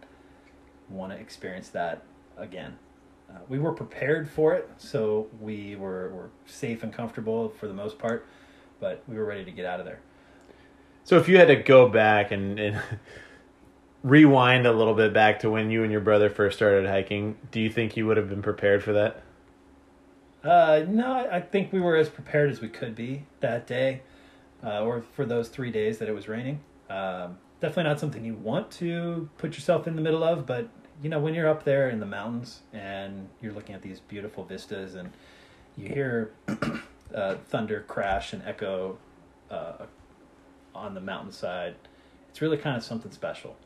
want 0.90 1.14
to 1.14 1.18
experience 1.18 1.70
that 1.70 2.02
again. 2.36 2.76
Uh, 3.30 3.38
we 3.48 3.58
were 3.58 3.72
prepared 3.72 4.28
for 4.28 4.52
it, 4.52 4.68
so 4.76 5.28
we 5.40 5.76
were, 5.76 6.10
were 6.10 6.30
safe 6.44 6.82
and 6.82 6.92
comfortable 6.92 7.48
for 7.48 7.66
the 7.66 7.74
most 7.74 7.98
part, 7.98 8.26
but 8.80 9.02
we 9.08 9.16
were 9.16 9.24
ready 9.24 9.46
to 9.46 9.50
get 9.50 9.64
out 9.64 9.80
of 9.80 9.86
there. 9.86 10.00
So 11.04 11.16
if 11.16 11.26
you 11.26 11.38
had 11.38 11.48
to 11.48 11.56
go 11.56 11.88
back 11.88 12.32
and, 12.32 12.58
and 12.58 12.82
rewind 14.02 14.66
a 14.66 14.72
little 14.72 14.94
bit 14.94 15.12
back 15.12 15.40
to 15.40 15.50
when 15.50 15.70
you 15.70 15.82
and 15.82 15.90
your 15.90 16.00
brother 16.00 16.30
first 16.30 16.56
started 16.56 16.88
hiking, 16.88 17.36
do 17.50 17.60
you 17.60 17.70
think 17.70 17.96
you 17.96 18.06
would 18.06 18.16
have 18.16 18.28
been 18.28 18.42
prepared 18.42 18.82
for 18.82 18.92
that? 18.92 19.22
Uh, 20.44 20.84
no, 20.88 21.28
I 21.30 21.40
think 21.40 21.72
we 21.72 21.80
were 21.80 21.96
as 21.96 22.08
prepared 22.08 22.50
as 22.50 22.60
we 22.60 22.68
could 22.68 22.94
be 22.94 23.24
that 23.40 23.66
day, 23.66 24.02
uh, 24.64 24.82
or 24.82 25.02
for 25.14 25.26
those 25.26 25.48
three 25.48 25.70
days 25.70 25.98
that 25.98 26.08
it 26.08 26.14
was 26.14 26.28
raining. 26.28 26.60
Um, 26.88 27.38
definitely 27.60 27.84
not 27.84 27.98
something 27.98 28.24
you 28.24 28.34
want 28.34 28.70
to 28.72 29.28
put 29.36 29.54
yourself 29.54 29.88
in 29.88 29.96
the 29.96 30.02
middle 30.02 30.22
of, 30.22 30.46
but 30.46 30.68
you 31.02 31.08
know 31.08 31.18
when 31.18 31.34
you're 31.34 31.48
up 31.48 31.64
there 31.64 31.90
in 31.90 32.00
the 32.00 32.06
mountains 32.06 32.62
and 32.72 33.28
you're 33.40 33.52
looking 33.52 33.74
at 33.74 33.82
these 33.82 34.00
beautiful 34.00 34.44
vistas 34.44 34.94
and 34.94 35.10
you 35.76 35.88
hear 35.88 36.32
uh, 37.14 37.34
thunder 37.48 37.84
crash 37.88 38.32
and 38.32 38.42
echo 38.44 38.96
uh, 39.50 39.86
on 40.74 40.94
the 40.94 41.00
mountainside, 41.00 41.74
it's 42.28 42.40
really 42.40 42.56
kind 42.56 42.76
of 42.76 42.84
something 42.84 43.10
special. 43.10 43.56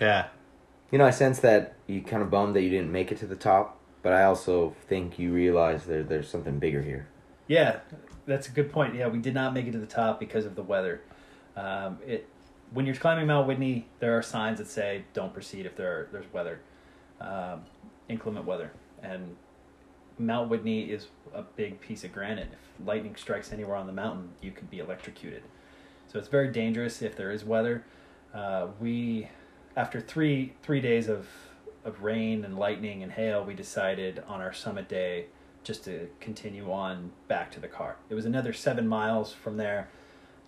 Yeah. 0.00 0.28
You 0.90 0.98
know, 0.98 1.04
I 1.06 1.10
sense 1.10 1.40
that 1.40 1.74
you 1.86 2.02
kind 2.02 2.22
of 2.22 2.30
bummed 2.30 2.56
that 2.56 2.62
you 2.62 2.70
didn't 2.70 2.92
make 2.92 3.12
it 3.12 3.18
to 3.18 3.26
the 3.26 3.36
top, 3.36 3.78
but 4.02 4.12
I 4.12 4.24
also 4.24 4.74
think 4.88 5.18
you 5.18 5.32
realize 5.32 5.84
there 5.84 6.02
there's 6.02 6.28
something 6.28 6.58
bigger 6.58 6.82
here. 6.82 7.08
Yeah, 7.46 7.80
that's 8.26 8.48
a 8.48 8.50
good 8.50 8.72
point. 8.72 8.94
Yeah, 8.94 9.08
we 9.08 9.18
did 9.18 9.34
not 9.34 9.54
make 9.54 9.66
it 9.66 9.72
to 9.72 9.78
the 9.78 9.86
top 9.86 10.18
because 10.20 10.44
of 10.44 10.54
the 10.54 10.62
weather. 10.62 11.02
Um, 11.56 11.98
it 12.06 12.28
when 12.72 12.86
you're 12.86 12.94
climbing 12.94 13.26
Mount 13.26 13.46
Whitney, 13.46 13.86
there 13.98 14.16
are 14.16 14.22
signs 14.22 14.58
that 14.58 14.68
say 14.68 15.04
don't 15.14 15.32
proceed 15.32 15.64
if 15.66 15.74
there 15.76 15.90
are, 15.90 16.08
there's 16.12 16.30
weather, 16.32 16.60
um, 17.20 17.62
inclement 18.08 18.44
weather. 18.44 18.72
and 19.02 19.36
Mount 20.18 20.50
Whitney 20.50 20.82
is 20.82 21.06
a 21.32 21.42
big 21.42 21.80
piece 21.80 22.04
of 22.04 22.12
granite. 22.12 22.48
If 22.52 22.86
lightning 22.86 23.14
strikes 23.16 23.52
anywhere 23.52 23.76
on 23.76 23.86
the 23.86 23.92
mountain, 23.92 24.30
you 24.42 24.50
could 24.50 24.68
be 24.68 24.80
electrocuted. 24.80 25.42
So 26.12 26.18
it's 26.18 26.28
very 26.28 26.48
dangerous 26.48 27.02
if 27.02 27.16
there 27.16 27.30
is 27.30 27.44
weather. 27.44 27.84
Uh, 28.34 28.68
we, 28.80 29.28
after 29.78 30.00
three 30.00 30.52
three 30.60 30.80
days 30.80 31.08
of 31.08 31.28
of 31.84 32.02
rain 32.02 32.44
and 32.44 32.58
lightning 32.58 33.02
and 33.04 33.12
hail, 33.12 33.44
we 33.44 33.54
decided 33.54 34.22
on 34.26 34.40
our 34.40 34.52
summit 34.52 34.88
day 34.88 35.26
just 35.62 35.84
to 35.84 36.08
continue 36.18 36.70
on 36.70 37.12
back 37.28 37.52
to 37.52 37.60
the 37.60 37.68
car. 37.68 37.96
It 38.10 38.14
was 38.14 38.26
another 38.26 38.52
seven 38.52 38.88
miles 38.88 39.32
from 39.32 39.56
there 39.56 39.88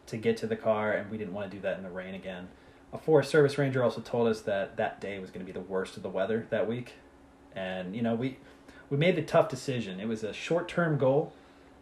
to 0.06 0.16
get 0.16 0.36
to 0.38 0.48
the 0.48 0.56
car, 0.56 0.92
and 0.92 1.10
we 1.10 1.16
didn't 1.16 1.32
want 1.32 1.48
to 1.48 1.56
do 1.56 1.62
that 1.62 1.76
in 1.76 1.84
the 1.84 1.90
rain 1.90 2.14
again. 2.14 2.48
A 2.92 2.98
Forest 2.98 3.30
Service 3.30 3.56
ranger 3.56 3.84
also 3.84 4.00
told 4.00 4.26
us 4.26 4.40
that 4.42 4.76
that 4.76 5.00
day 5.00 5.20
was 5.20 5.30
going 5.30 5.46
to 5.46 5.50
be 5.50 5.56
the 5.56 5.64
worst 5.64 5.96
of 5.96 6.02
the 6.02 6.08
weather 6.08 6.48
that 6.50 6.66
week, 6.66 6.94
and 7.54 7.94
you 7.94 8.02
know 8.02 8.16
we 8.16 8.36
we 8.90 8.96
made 8.96 9.14
the 9.14 9.22
tough 9.22 9.48
decision. 9.48 10.00
It 10.00 10.08
was 10.08 10.24
a 10.24 10.32
short 10.32 10.68
term 10.68 10.98
goal 10.98 11.32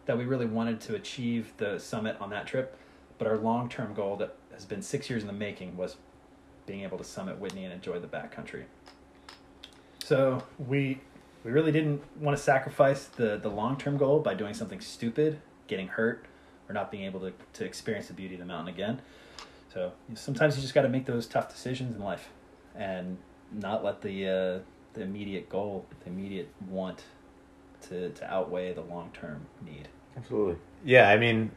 that 0.05 0.19
we 0.19 0.25
really 0.25 0.45
wanted 0.45 0.79
to 0.81 0.93
achieve 0.93 1.53
the 1.57 1.79
summit 1.79 2.15
on 2.21 2.29
that 2.29 2.45
trip, 2.45 2.77
but 3.17 3.27
our 3.27 3.37
long 3.37 3.69
term 3.69 3.95
goal 3.95 4.17
that 4.17 4.35
has 4.53 4.65
been 4.65 4.83
six 4.83 5.09
years 5.09 5.23
in 5.23 5.27
the 5.27 5.33
making 5.33 5.75
was 5.75 5.95
being 6.69 6.83
able 6.83 6.99
to 6.99 7.03
summit 7.03 7.39
Whitney 7.39 7.65
and 7.65 7.73
enjoy 7.73 7.97
the 7.99 8.07
backcountry. 8.07 8.65
So 10.03 10.43
we 10.59 11.01
we 11.43 11.51
really 11.51 11.71
didn't 11.71 12.01
want 12.21 12.37
to 12.37 12.43
sacrifice 12.43 13.05
the 13.05 13.37
the 13.37 13.49
long 13.49 13.75
term 13.75 13.97
goal 13.97 14.19
by 14.19 14.35
doing 14.35 14.53
something 14.53 14.79
stupid, 14.79 15.41
getting 15.67 15.87
hurt, 15.87 16.25
or 16.67 16.73
not 16.73 16.91
being 16.91 17.05
able 17.05 17.21
to 17.21 17.33
to 17.53 17.65
experience 17.65 18.07
the 18.07 18.13
beauty 18.13 18.35
of 18.35 18.39
the 18.39 18.45
mountain 18.45 18.71
again. 18.71 19.01
So 19.73 19.93
sometimes 20.13 20.55
you 20.55 20.61
just 20.61 20.75
got 20.75 20.83
to 20.83 20.89
make 20.89 21.05
those 21.05 21.25
tough 21.25 21.49
decisions 21.49 21.95
in 21.95 22.03
life, 22.03 22.29
and 22.75 23.17
not 23.51 23.83
let 23.83 24.01
the 24.01 24.27
uh, 24.27 24.59
the 24.93 25.01
immediate 25.01 25.49
goal, 25.49 25.87
the 26.03 26.11
immediate 26.11 26.49
want, 26.67 27.03
to 27.89 28.09
to 28.11 28.31
outweigh 28.31 28.73
the 28.73 28.81
long 28.81 29.09
term 29.11 29.47
need. 29.65 29.87
Absolutely. 30.15 30.57
Yeah, 30.85 31.09
I 31.09 31.17
mean, 31.17 31.51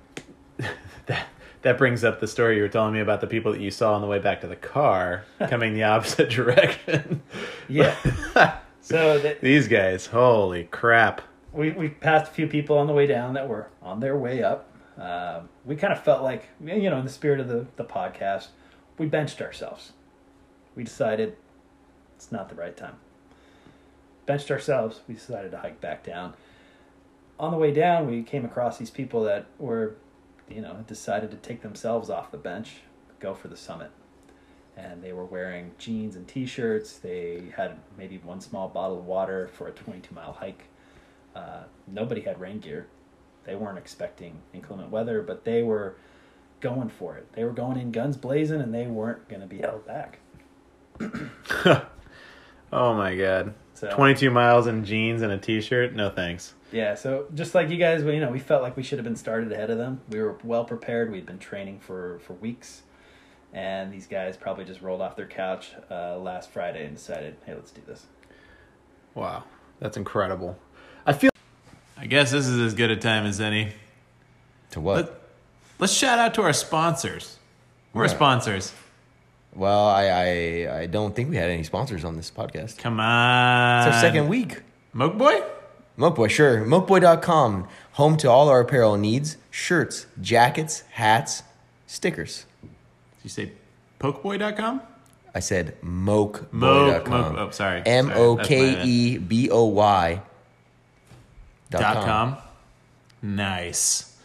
that 1.63 1.79
brings 1.79 2.05
up 2.05 2.21
the 2.21 2.27
story 2.29 2.57
you 2.57 2.63
were 2.63 2.69
telling 2.69 2.93
me 2.95 3.01
about 3.01 3.21
the 3.21 3.27
people 3.27 3.53
that 3.53 3.61
you 3.61 3.71
saw 3.71 3.95
on 3.95 4.01
the 4.01 4.07
way 4.07 4.19
back 4.19 4.41
to 4.43 4.47
the 4.47 4.57
car 4.57 5.25
coming 5.49 5.75
the 5.75 5.85
opposite 5.85 6.31
direction. 6.31 7.23
Yeah. 7.69 7.97
So 8.85 9.17
that 9.21 9.41
These 9.41 9.69
guys, 9.69 10.07
holy 10.07 10.65
crap. 10.65 11.23
we 11.53 11.71
we 11.71 11.89
passed 11.89 12.33
a 12.33 12.35
few 12.35 12.49
people 12.49 12.77
on 12.79 12.89
the 12.89 12.93
way 12.93 13.07
down 13.07 13.35
that 13.35 13.49
were 13.49 13.69
on 13.81 14.01
their 14.01 14.17
way 14.17 14.43
up. 14.43 14.69
Um, 14.99 15.49
we 15.65 15.77
kind 15.77 15.93
of 15.93 16.03
felt 16.03 16.25
like 16.25 16.49
you 16.61 16.91
know, 16.91 16.99
in 16.99 17.05
the 17.05 17.11
spirit 17.11 17.39
of 17.39 17.47
the 17.47 17.67
the 17.77 17.85
podcast, 17.85 18.49
we 18.99 19.07
benched 19.07 19.41
ourselves. 19.41 19.93
We 20.75 20.83
decided 20.83 21.37
it's 22.17 22.33
not 22.33 22.49
the 22.49 22.57
right 22.57 22.77
time. 22.77 22.97
Benched 24.27 24.51
ourselves. 24.51 25.01
We 25.07 25.15
decided 25.15 25.53
to 25.53 25.59
hike 25.59 25.81
back 25.81 26.03
down. 26.05 26.35
On 27.39 27.53
the 27.53 27.59
way 27.59 27.71
down, 27.73 28.09
we 28.11 28.25
came 28.25 28.45
across 28.45 28.79
these 28.79 28.91
people 28.91 29.23
that 29.25 29.47
were, 29.61 29.95
you 30.49 30.61
know, 30.61 30.85
decided 30.87 31.31
to 31.31 31.37
take 31.37 31.63
themselves 31.63 32.11
off 32.11 32.31
the 32.31 32.39
bench, 32.39 32.77
go 33.21 33.35
for 33.35 33.49
the 33.49 33.57
summit. 33.57 33.91
And 34.77 35.03
they 35.03 35.13
were 35.13 35.25
wearing 35.25 35.73
jeans 35.79 36.17
and 36.17 36.27
t-shirts. 36.27 36.99
They 36.99 37.43
had 37.57 37.77
maybe 37.99 38.19
one 38.19 38.41
small 38.41 38.69
bottle 38.69 38.99
of 38.99 39.05
water 39.05 39.51
for 39.53 39.69
a 39.69 39.73
22 39.73 40.15
mile 40.15 40.33
hike. 40.33 40.65
Uh, 41.37 41.65
nobody 41.87 42.23
had 42.23 42.41
rain 42.41 42.59
gear. 42.59 42.87
They 43.45 43.55
weren't 43.55 43.79
expecting 43.79 44.39
inclement 44.55 44.91
weather, 44.91 45.21
but 45.21 45.45
they 45.45 45.63
were 45.63 45.97
going 46.61 46.89
for 46.89 47.17
it. 47.17 47.31
They 47.35 47.45
were 47.45 47.53
going 47.53 47.79
in 47.79 47.91
guns 47.93 48.17
blazing, 48.17 48.61
and 48.61 48.73
they 48.73 48.87
weren't 48.87 49.29
going 49.29 49.41
to 49.41 49.47
be 49.47 49.59
held 49.59 49.87
back. 49.87 50.21
Oh 52.73 52.95
my 52.95 53.15
god. 53.15 53.55
So 53.75 53.91
22 53.91 54.31
miles 54.31 54.67
in 54.67 54.85
jeans 54.85 55.23
and 55.23 55.31
a 55.31 55.39
t-shirt? 55.39 55.95
No 55.95 56.09
thanks. 56.09 56.55
Yeah, 56.73 56.95
so 56.95 57.27
just 57.35 57.55
like 57.55 57.69
you 57.69 57.77
guys, 57.77 58.03
we- 58.03 58.15
you 58.15 58.21
know, 58.21 58.31
we 58.31 58.39
felt 58.39 58.63
like 58.63 58.77
we 58.77 58.83
should 58.83 58.99
have 58.99 59.05
been 59.05 59.17
started 59.17 59.53
ahead 59.53 59.69
of 59.71 59.79
them. 59.79 60.01
We 60.09 60.21
were 60.21 60.37
well 60.43 60.65
prepared. 60.65 61.13
We'd 61.13 61.27
been 61.27 61.39
training 61.39 61.81
for 61.81 62.19
for 62.21 62.33
weeks, 62.35 62.83
and 63.53 63.93
these 63.93 64.07
guys 64.07 64.37
probably 64.37 64.65
just 64.65 64.81
rolled 64.81 65.03
off 65.03 65.15
their 65.15 65.27
couch 65.27 65.73
uh, 65.91 66.17
last 66.17 66.51
Friday 66.51 66.85
and 66.87 66.97
decided, 66.97 67.37
hey, 67.45 67.55
let's 67.55 67.71
do 67.71 67.83
this. 67.87 68.07
Wow. 69.15 69.45
That's 69.81 69.97
incredible. 69.99 70.57
I 71.05 71.13
feel 71.13 71.31
I 71.99 72.07
guess 72.07 72.31
this 72.31 72.47
is 72.47 72.59
as 72.61 72.75
good 72.75 72.91
a 72.91 72.97
time 72.97 73.27
as 73.27 73.41
any. 73.41 73.73
To 74.71 74.81
what? 74.81 74.97
Let, 74.97 75.13
let's 75.81 75.93
shout 75.93 76.19
out 76.19 76.33
to 76.35 76.43
our 76.43 76.53
sponsors. 76.55 77.39
We're 77.93 78.05
Yeah. 78.07 78.11
sponsors. 78.15 78.73
well, 79.55 79.87
I, 79.87 80.05
I 80.07 80.79
I 80.83 80.87
don't 80.87 81.15
think 81.15 81.29
we 81.29 81.37
had 81.37 81.51
any 81.51 81.65
sponsors 81.65 82.05
on 82.05 82.17
this 82.17 82.31
podcast. 82.31 82.79
Come 82.79 82.99
on. 83.01 83.87
It's 83.87 83.95
our 83.97 84.01
second 84.01 84.29
week. 84.29 84.63
Moke 84.95 85.19
Boy? 85.19 85.43
Mokeboy, 85.99 86.31
sure. 86.31 86.65
Mokeboy.com, 86.65 87.69
home 87.93 88.17
to 88.17 88.31
all 88.31 88.49
our 88.49 88.61
apparel 88.61 88.97
needs 88.97 89.37
shirts, 89.51 90.07
jackets, 90.21 90.83
hats, 90.91 91.43
stickers. 91.87 92.47
Did 92.63 92.71
you 93.25 93.31
say 93.31 93.53
pokeboy.com? 94.01 94.83
I 95.35 95.41
said 95.41 95.77
Moke, 95.83 96.51
mokeboy.com. 96.53 97.35
moke, 97.35 97.39
oh, 97.39 97.51
sorry. 97.51 97.83
M 97.87 98.11
O 98.15 98.37
K 98.37 98.83
E 98.85 99.19
B 99.19 99.51
O 99.51 99.65
Y 99.67 100.21
dot 101.71 102.05
com. 102.05 102.37
Nice. 103.23 104.17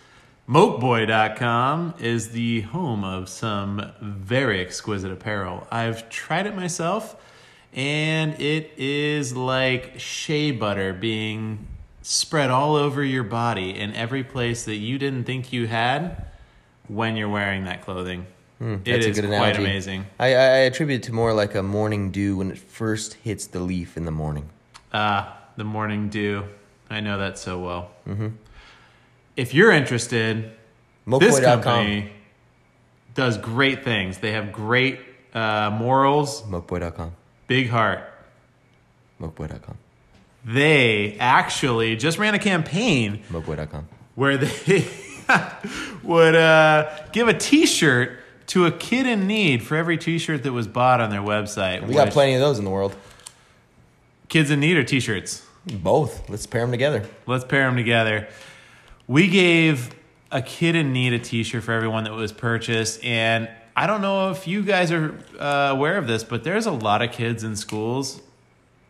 Mokeboy.com 0.49 1.93
is 1.99 2.29
the 2.31 2.61
home 2.61 3.03
of 3.03 3.27
some 3.27 3.91
very 4.01 4.61
exquisite 4.61 5.11
apparel. 5.11 5.67
I've 5.69 6.09
tried 6.09 6.47
it 6.47 6.55
myself, 6.55 7.21
and 7.73 8.39
it 8.41 8.71
is 8.77 9.35
like 9.35 9.99
shea 9.99 10.51
butter 10.51 10.93
being 10.93 11.67
spread 12.01 12.49
all 12.49 12.75
over 12.75 13.03
your 13.03 13.23
body 13.23 13.77
in 13.77 13.93
every 13.93 14.23
place 14.23 14.65
that 14.65 14.77
you 14.77 14.97
didn't 14.97 15.25
think 15.25 15.51
you 15.51 15.67
had 15.67 16.25
when 16.87 17.15
you're 17.17 17.29
wearing 17.29 17.65
that 17.65 17.83
clothing. 17.83 18.21
it 18.21 18.63
Hmm, 18.63 18.75
That's 18.83 19.05
is 19.05 19.17
a 19.17 19.21
good 19.21 19.29
quite 19.29 19.57
amazing. 19.57 20.05
I, 20.17 20.27
I 20.27 20.57
attribute 20.65 21.01
it 21.01 21.07
to 21.07 21.13
more 21.13 21.33
like 21.33 21.53
a 21.53 21.61
morning 21.61 22.09
dew 22.11 22.37
when 22.37 22.49
it 22.51 22.57
first 22.57 23.15
hits 23.15 23.45
the 23.45 23.59
leaf 23.59 23.97
in 23.97 24.05
the 24.05 24.11
morning. 24.11 24.49
Ah, 24.93 25.37
the 25.57 25.63
morning 25.63 26.09
dew. 26.09 26.45
I 26.89 27.01
know 27.01 27.17
that 27.19 27.37
so 27.37 27.59
well. 27.59 27.91
Mm-hmm. 28.07 28.29
If 29.35 29.53
you're 29.53 29.71
interested, 29.71 30.51
this 31.05 31.39
company 31.39 32.11
does 33.13 33.37
great 33.37 33.83
things. 33.83 34.19
They 34.19 34.31
have 34.31 34.51
great 34.51 34.99
uh, 35.33 35.69
morals, 35.77 36.41
Mokeboy.com. 36.43 37.11
big 37.47 37.69
heart. 37.69 38.03
They 40.45 41.17
actually 41.19 41.95
just 41.95 42.17
ran 42.17 42.35
a 42.35 42.39
campaign 42.39 43.23
where 44.15 44.37
they 44.37 44.87
would 46.03 46.35
uh, 46.35 46.89
give 47.11 47.27
a 47.27 47.33
T-shirt 47.33 48.19
to 48.47 48.65
a 48.65 48.71
kid 48.71 49.05
in 49.05 49.27
need 49.27 49.61
for 49.63 49.75
every 49.75 49.97
T-shirt 49.97 50.43
that 50.43 50.53
was 50.53 50.67
bought 50.67 51.01
on 51.01 51.09
their 51.09 51.21
website. 51.21 51.85
We 51.85 51.93
got 51.93 52.11
plenty 52.11 52.35
of 52.35 52.39
those 52.39 52.59
in 52.59 52.65
the 52.65 52.71
world. 52.71 52.95
Kids 54.29 54.51
in 54.51 54.59
need 54.61 54.77
or 54.77 54.83
T-shirts. 54.83 55.45
Both. 55.65 56.29
Let's 56.29 56.45
pair 56.45 56.61
them 56.61 56.71
together. 56.71 57.05
Let's 57.25 57.43
pair 57.43 57.65
them 57.65 57.75
together. 57.75 58.27
We 59.05 59.27
gave 59.27 59.93
a 60.31 60.41
kid 60.41 60.75
in 60.75 60.93
need 60.93 61.13
a 61.13 61.19
T-shirt 61.19 61.63
for 61.63 61.73
everyone 61.73 62.05
that 62.05 62.13
was 62.13 62.31
purchased, 62.31 63.03
and 63.03 63.49
I 63.77 63.85
don't 63.85 64.01
know 64.01 64.31
if 64.31 64.47
you 64.47 64.63
guys 64.63 64.91
are 64.91 65.15
uh, 65.39 65.67
aware 65.69 65.99
of 65.99 66.07
this, 66.07 66.23
but 66.23 66.43
there's 66.43 66.65
a 66.65 66.71
lot 66.71 67.03
of 67.03 67.11
kids 67.11 67.43
in 67.43 67.55
schools 67.55 68.19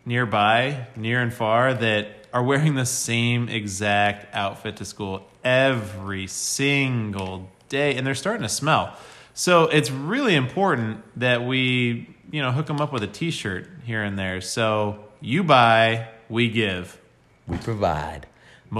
nearby, 0.05 0.87
near 0.95 1.21
and 1.21 1.33
far, 1.33 1.73
that 1.73 2.07
are 2.33 2.41
wearing 2.41 2.75
the 2.75 2.85
same 2.85 3.49
exact 3.49 4.33
outfit 4.33 4.77
to 4.77 4.85
school 4.85 5.27
every 5.43 6.25
single 6.27 7.49
day, 7.67 7.97
and 7.97 8.07
they're 8.07 8.15
starting 8.15 8.43
to 8.43 8.49
smell. 8.49 8.95
So 9.33 9.63
it's 9.65 9.91
really 9.91 10.35
important 10.35 11.03
that 11.19 11.43
we, 11.45 12.15
you 12.31 12.41
know, 12.41 12.53
hook 12.53 12.67
them 12.67 12.79
up 12.79 12.93
with 12.93 13.03
a 13.03 13.07
T-shirt 13.07 13.67
here 13.83 14.01
and 14.03 14.17
there. 14.17 14.39
So 14.39 15.03
you 15.19 15.43
buy, 15.43 16.07
we 16.29 16.49
give. 16.49 16.97
We 17.45 17.57
provide. 17.57 18.25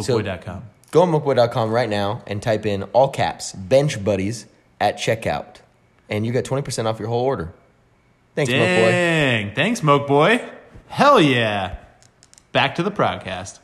So- 0.02 0.20
Mokeboy.com. 0.22 0.64
Go 0.92 1.02
on 1.02 1.12
Mokeboy.com 1.12 1.70
right 1.70 1.90
now 1.90 2.24
and 2.28 2.42
type 2.42 2.66
in 2.66 2.84
all 2.94 3.10
caps 3.10 3.52
Bench 3.52 4.02
Buddies 4.02 4.46
at 4.80 4.98
checkout. 4.98 5.58
And 6.10 6.26
you 6.26 6.32
got 6.32 6.44
20% 6.44 6.86
off 6.86 7.00
your 7.00 7.10
whole 7.10 7.26
order. 7.26 7.54
Thanks, 8.36 8.52
Mokeboy. 8.52 8.92
Dang. 8.92 9.56
Thanks, 9.56 9.84
Moke 9.84 10.08
Boy. 10.08 10.48
Hell 10.88 11.20
yeah. 11.20 11.78
Back 12.52 12.76
to 12.76 12.84
the 12.84 12.92
podcast. 12.92 13.60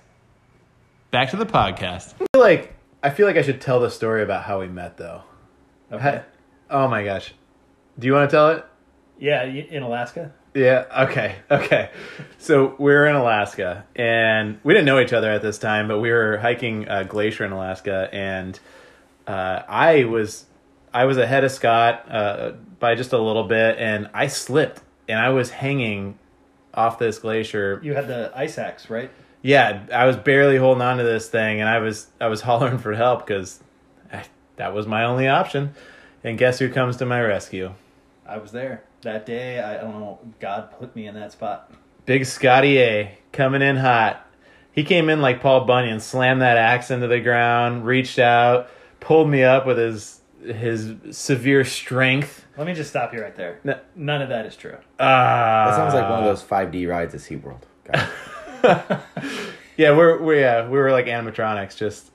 Back 1.12 1.30
to 1.30 1.38
the 1.38 1.46
podcast. 1.46 2.16
I 2.20 2.26
feel 2.34 2.42
like 2.42 2.74
I 3.04 3.10
feel 3.12 3.28
like 3.28 3.38
I 3.38 3.44
should 3.44 3.62
tell 3.62 3.80
the 3.80 3.92
story 3.92 4.24
about 4.24 4.44
how 4.44 4.62
we 4.62 4.68
met 4.68 4.98
though. 4.98 5.22
Okay. 5.92 6.24
Oh 6.70 6.88
my 6.88 7.04
gosh. 7.04 7.34
Do 8.00 8.08
you 8.08 8.14
want 8.14 8.30
to 8.30 8.36
tell 8.36 8.50
it? 8.50 8.66
Yeah, 9.20 9.44
in 9.44 9.84
Alaska. 9.84 10.34
Yeah. 10.56 10.86
Okay. 11.04 11.36
Okay. 11.52 11.92
So 12.40 12.76
we 12.80 12.92
were 12.92 13.06
in 13.08 13.16
Alaska, 13.16 13.86
and 13.96 14.60
we 14.64 14.74
didn't 14.74 14.86
know 14.86 15.00
each 15.00 15.14
other 15.14 15.32
at 15.32 15.42
this 15.42 15.58
time, 15.60 15.88
but 15.88 16.00
we 16.00 16.12
were 16.12 16.38
hiking 16.38 16.88
a 16.88 17.06
glacier 17.06 17.46
in 17.46 17.52
Alaska, 17.52 18.10
and 18.12 18.60
uh, 19.28 19.62
I 19.68 20.06
was 20.06 20.46
I 20.94 21.06
was 21.06 21.18
ahead 21.18 21.44
of 21.44 21.52
Scott 21.52 22.06
uh, 22.10 22.52
by 22.80 22.96
just 22.96 23.14
a 23.14 23.18
little 23.18 23.46
bit, 23.46 23.78
and 23.80 24.10
I 24.14 24.28
slipped, 24.28 24.82
and 25.08 25.20
I 25.20 25.30
was 25.30 25.50
hanging 25.50 26.20
off 26.74 27.00
this 27.00 27.20
glacier. 27.20 27.80
You 27.84 27.94
had 27.94 28.08
the 28.08 28.32
ice 28.36 28.58
axe, 28.58 28.90
right? 28.90 29.12
yeah, 29.44 29.86
I 29.94 30.06
was 30.06 30.16
barely 30.16 30.58
holding 30.58 30.82
on 30.82 30.98
to 30.98 31.04
this 31.04 31.30
thing, 31.30 31.60
and 31.60 31.70
I 31.70 31.80
was 31.80 32.08
I 32.20 32.28
was 32.28 32.42
hollering 32.50 32.80
for 32.80 32.94
help 32.94 33.28
because 33.28 33.60
that 34.56 34.74
was 34.74 34.88
my 34.88 35.04
only 35.04 35.28
option. 35.28 35.76
And 36.24 36.38
guess 36.38 36.58
who 36.60 36.70
comes 36.70 36.98
to 36.98 37.06
my 37.06 37.22
rescue? 37.22 37.74
I 38.26 38.38
was 38.38 38.52
there 38.52 38.84
that 39.02 39.26
day. 39.26 39.60
I 39.60 39.76
don't 39.78 40.00
know. 40.00 40.20
God 40.40 40.72
put 40.80 40.96
me 40.96 41.06
in 41.08 41.16
that 41.16 41.34
spot. 41.34 41.72
Big 42.06 42.26
Scotty 42.26 42.80
A 42.80 43.18
coming 43.34 43.62
in 43.62 43.76
hot. 43.78 44.26
He 44.72 44.84
came 44.84 45.10
in 45.10 45.22
like 45.22 45.42
Paul 45.42 45.66
Bunyan, 45.66 46.00
slammed 46.00 46.42
that 46.42 46.58
axe 46.58 46.90
into 46.90 47.08
the 47.08 47.20
ground, 47.20 47.86
reached 47.86 48.18
out, 48.18 48.70
pulled 49.00 49.30
me 49.30 49.44
up 49.44 49.68
with 49.68 49.78
his 49.78 50.22
his 50.46 50.94
severe 51.12 51.64
strength. 51.66 52.46
Let 52.58 52.68
me 52.68 52.74
just 52.74 52.90
stop 52.90 53.14
you 53.14 53.22
right 53.22 53.36
there. 53.36 53.60
No. 53.64 53.80
None 53.96 54.22
of 54.22 54.30
that 54.30 54.46
is 54.46 54.56
true. 54.56 54.78
Ah, 55.00 55.66
That 55.70 55.76
sounds 55.76 55.94
like 55.94 56.10
one 56.10 56.20
of 56.20 56.26
those 56.26 56.44
5D 56.44 56.88
rides 56.88 57.14
at 57.16 57.22
SeaWorld. 57.22 57.62
God. 57.92 59.00
Yeah, 59.76 59.98
we're 59.98 60.22
we 60.22 60.40
yeah 60.40 60.68
we 60.70 60.78
were 60.78 60.92
like 60.92 61.08
animatronics, 61.08 61.76
just 61.76 62.12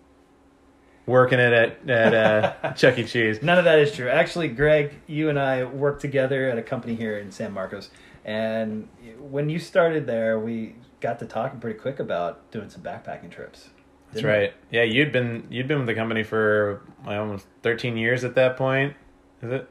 working 1.07 1.41
it 1.41 1.53
at 1.53 1.91
at 1.91 2.15
uh, 2.63 2.73
Chuck 2.77 2.97
E. 2.99 3.05
Cheese. 3.05 3.43
None 3.43 3.59
of 3.59 3.65
that 3.65 3.81
is 3.81 3.93
true. 3.93 4.09
Actually, 4.09 4.47
Greg, 4.47 4.95
you 5.09 5.29
and 5.29 5.39
I 5.41 5.65
worked 5.65 6.01
together 6.01 6.49
at 6.49 6.57
a 6.57 6.63
company 6.63 6.95
here 6.95 7.19
in 7.19 7.33
San 7.33 7.53
Marcos, 7.53 7.91
and 8.25 8.89
when 9.19 9.49
you 9.51 9.59
started 9.59 10.07
there, 10.07 10.39
we 10.39 10.77
got 11.01 11.19
to 11.19 11.27
talking 11.27 11.59
pretty 11.59 11.79
quick 11.81 11.99
about 11.99 12.49
doing 12.53 12.71
some 12.71 12.83
backpacking 12.83 13.31
trips. 13.31 13.71
That's 14.13 14.25
right. 14.25 14.55
Yeah, 14.71 14.83
you'd 14.85 15.13
been 15.13 15.47
you'd 15.51 15.69
been 15.69 15.79
with 15.79 15.87
the 15.87 15.95
company 15.95 16.23
for 16.23 16.83
like, 17.05 17.19
almost 17.19 17.47
thirteen 17.63 17.97
years 17.97 18.25
at 18.25 18.35
that 18.37 18.57
point. 18.57 18.95
Is 19.43 19.53
it? 19.53 19.69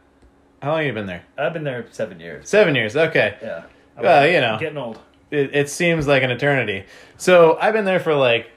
How 0.62 0.70
long 0.72 0.78
have 0.80 0.88
you 0.88 0.94
been 0.94 1.06
there? 1.08 1.24
I've 1.38 1.54
been 1.54 1.64
there 1.64 1.86
seven 1.92 2.20
years. 2.20 2.50
Seven 2.50 2.76
years. 2.76 2.96
Okay. 2.96 3.38
Yeah. 3.42 3.64
I'm 3.98 4.04
Well, 4.04 4.28
you 4.28 4.42
know. 4.42 4.58
getting 4.60 4.78
old. 4.78 5.00
it, 5.32 5.56
it 5.56 5.70
seems 5.70 6.08
like 6.08 6.24
an 6.24 6.32
eternity. 6.32 6.86
So 7.18 7.58
I've 7.62 7.74
been 7.74 7.86
there 7.86 8.00
for 8.00 8.14
like 8.16 8.50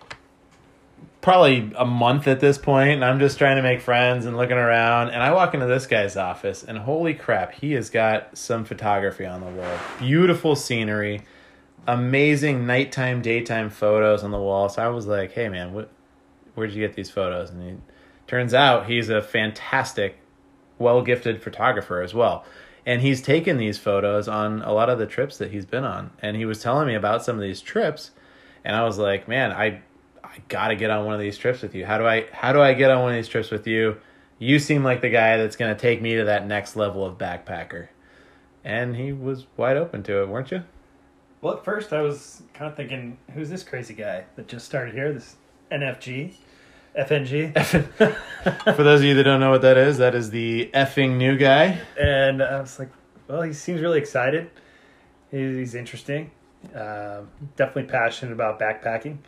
probably 1.20 1.70
a 1.76 1.84
month 1.84 2.26
at 2.28 2.40
this 2.40 2.56
point, 2.56 2.92
and 2.92 3.04
I'm 3.04 3.18
just 3.18 3.36
trying 3.38 3.56
to 3.56 3.62
make 3.62 3.80
friends 3.80 4.24
and 4.24 4.36
looking 4.36 4.56
around. 4.56 5.08
And 5.10 5.22
I 5.22 5.32
walk 5.32 5.52
into 5.54 5.66
this 5.66 5.86
guy's 5.86 6.16
office, 6.16 6.62
and 6.62 6.78
holy 6.78 7.12
crap, 7.14 7.52
he 7.52 7.72
has 7.72 7.90
got 7.90 8.36
some 8.38 8.64
photography 8.64 9.26
on 9.26 9.40
the 9.40 9.46
wall. 9.48 9.78
Beautiful 9.98 10.56
scenery, 10.56 11.22
amazing 11.94 12.66
nighttime, 12.66 13.20
daytime 13.20 13.68
photos 13.68 14.22
on 14.22 14.30
the 14.30 14.38
wall. 14.38 14.68
So 14.68 14.82
I 14.82 14.88
was 14.88 15.06
like, 15.06 15.32
hey 15.32 15.48
man, 15.48 15.72
what, 15.72 15.90
where'd 16.54 16.72
you 16.72 16.80
get 16.80 16.94
these 16.94 17.10
photos? 17.10 17.50
And 17.50 17.62
he 17.62 17.76
turns 18.26 18.54
out 18.54 18.86
he's 18.86 19.08
a 19.08 19.20
fantastic, 19.20 20.18
well 20.78 21.02
gifted 21.02 21.42
photographer 21.42 22.00
as 22.00 22.14
well. 22.14 22.44
And 22.86 23.02
he's 23.02 23.20
taken 23.20 23.56
these 23.56 23.76
photos 23.76 24.28
on 24.28 24.62
a 24.62 24.72
lot 24.72 24.88
of 24.88 24.98
the 24.98 25.06
trips 25.06 25.36
that 25.38 25.50
he's 25.50 25.66
been 25.66 25.84
on. 25.84 26.10
And 26.22 26.36
he 26.36 26.44
was 26.44 26.62
telling 26.62 26.86
me 26.86 26.94
about 26.94 27.24
some 27.24 27.36
of 27.36 27.42
these 27.42 27.60
trips. 27.60 28.12
And 28.64 28.76
i 28.76 28.84
was 28.84 28.98
like 28.98 29.26
man 29.26 29.52
i 29.52 29.80
i 30.22 30.36
gotta 30.48 30.76
get 30.76 30.90
on 30.90 31.06
one 31.06 31.14
of 31.14 31.20
these 31.20 31.38
trips 31.38 31.62
with 31.62 31.74
you. 31.74 31.86
How 31.86 31.98
do 31.98 32.06
i 32.06 32.26
how 32.30 32.52
do 32.52 32.60
i 32.60 32.74
get 32.74 32.90
on 32.90 33.02
one 33.02 33.12
of 33.12 33.16
these 33.16 33.28
trips 33.28 33.50
with 33.50 33.66
you? 33.66 33.96
You 34.38 34.58
seem 34.58 34.84
like 34.84 35.00
the 35.00 35.10
guy 35.10 35.36
that's 35.36 35.56
to 35.56 35.74
take 35.74 36.00
me 36.00 36.16
to 36.16 36.24
that 36.24 36.46
next 36.46 36.76
level 36.76 37.04
of 37.04 37.18
backpacker. 37.18 37.88
And 38.64 38.96
he 38.96 39.12
was 39.12 39.46
wide 39.56 39.76
open 39.76 40.02
to 40.04 40.22
it 40.22 40.28
weren't 40.28 40.50
you 40.50 40.62
Well, 41.40 41.54
at 41.54 41.64
first 41.64 41.92
I 41.92 42.02
was 42.02 42.42
kind 42.52 42.70
of 42.70 42.76
thinking, 42.76 43.16
who's 43.32 43.48
this 43.48 43.62
crazy 43.62 43.94
guy 43.94 44.24
that 44.36 44.46
just 44.46 44.66
started 44.66 44.94
here? 44.94 45.12
This 45.12 45.36
NFG, 45.72 46.34
FNG, 46.98 48.14
for 48.76 48.82
those 48.82 49.00
of 49.00 49.06
you 49.06 49.14
that 49.14 49.24
don't 49.24 49.40
know 49.40 49.50
what 49.50 49.62
that 49.62 49.78
is 49.78 49.98
that 49.98 50.14
is 50.14 50.30
the 50.30 50.70
effing 50.74 51.16
new 51.16 51.38
guy 51.38 51.80
and 51.98 52.42
I 52.42 52.60
was 52.60 52.78
like, 52.78 52.90
well, 53.26 53.42
he 53.42 53.52
seems 53.52 53.80
really 53.80 53.98
excited. 53.98 54.50
He's, 55.30 55.76
interesting. 55.76 56.32
Uh, 56.74 57.22
definitely 57.56 57.84
passionate 57.84 58.32
about 58.32 58.58
backpacking, 58.58 59.18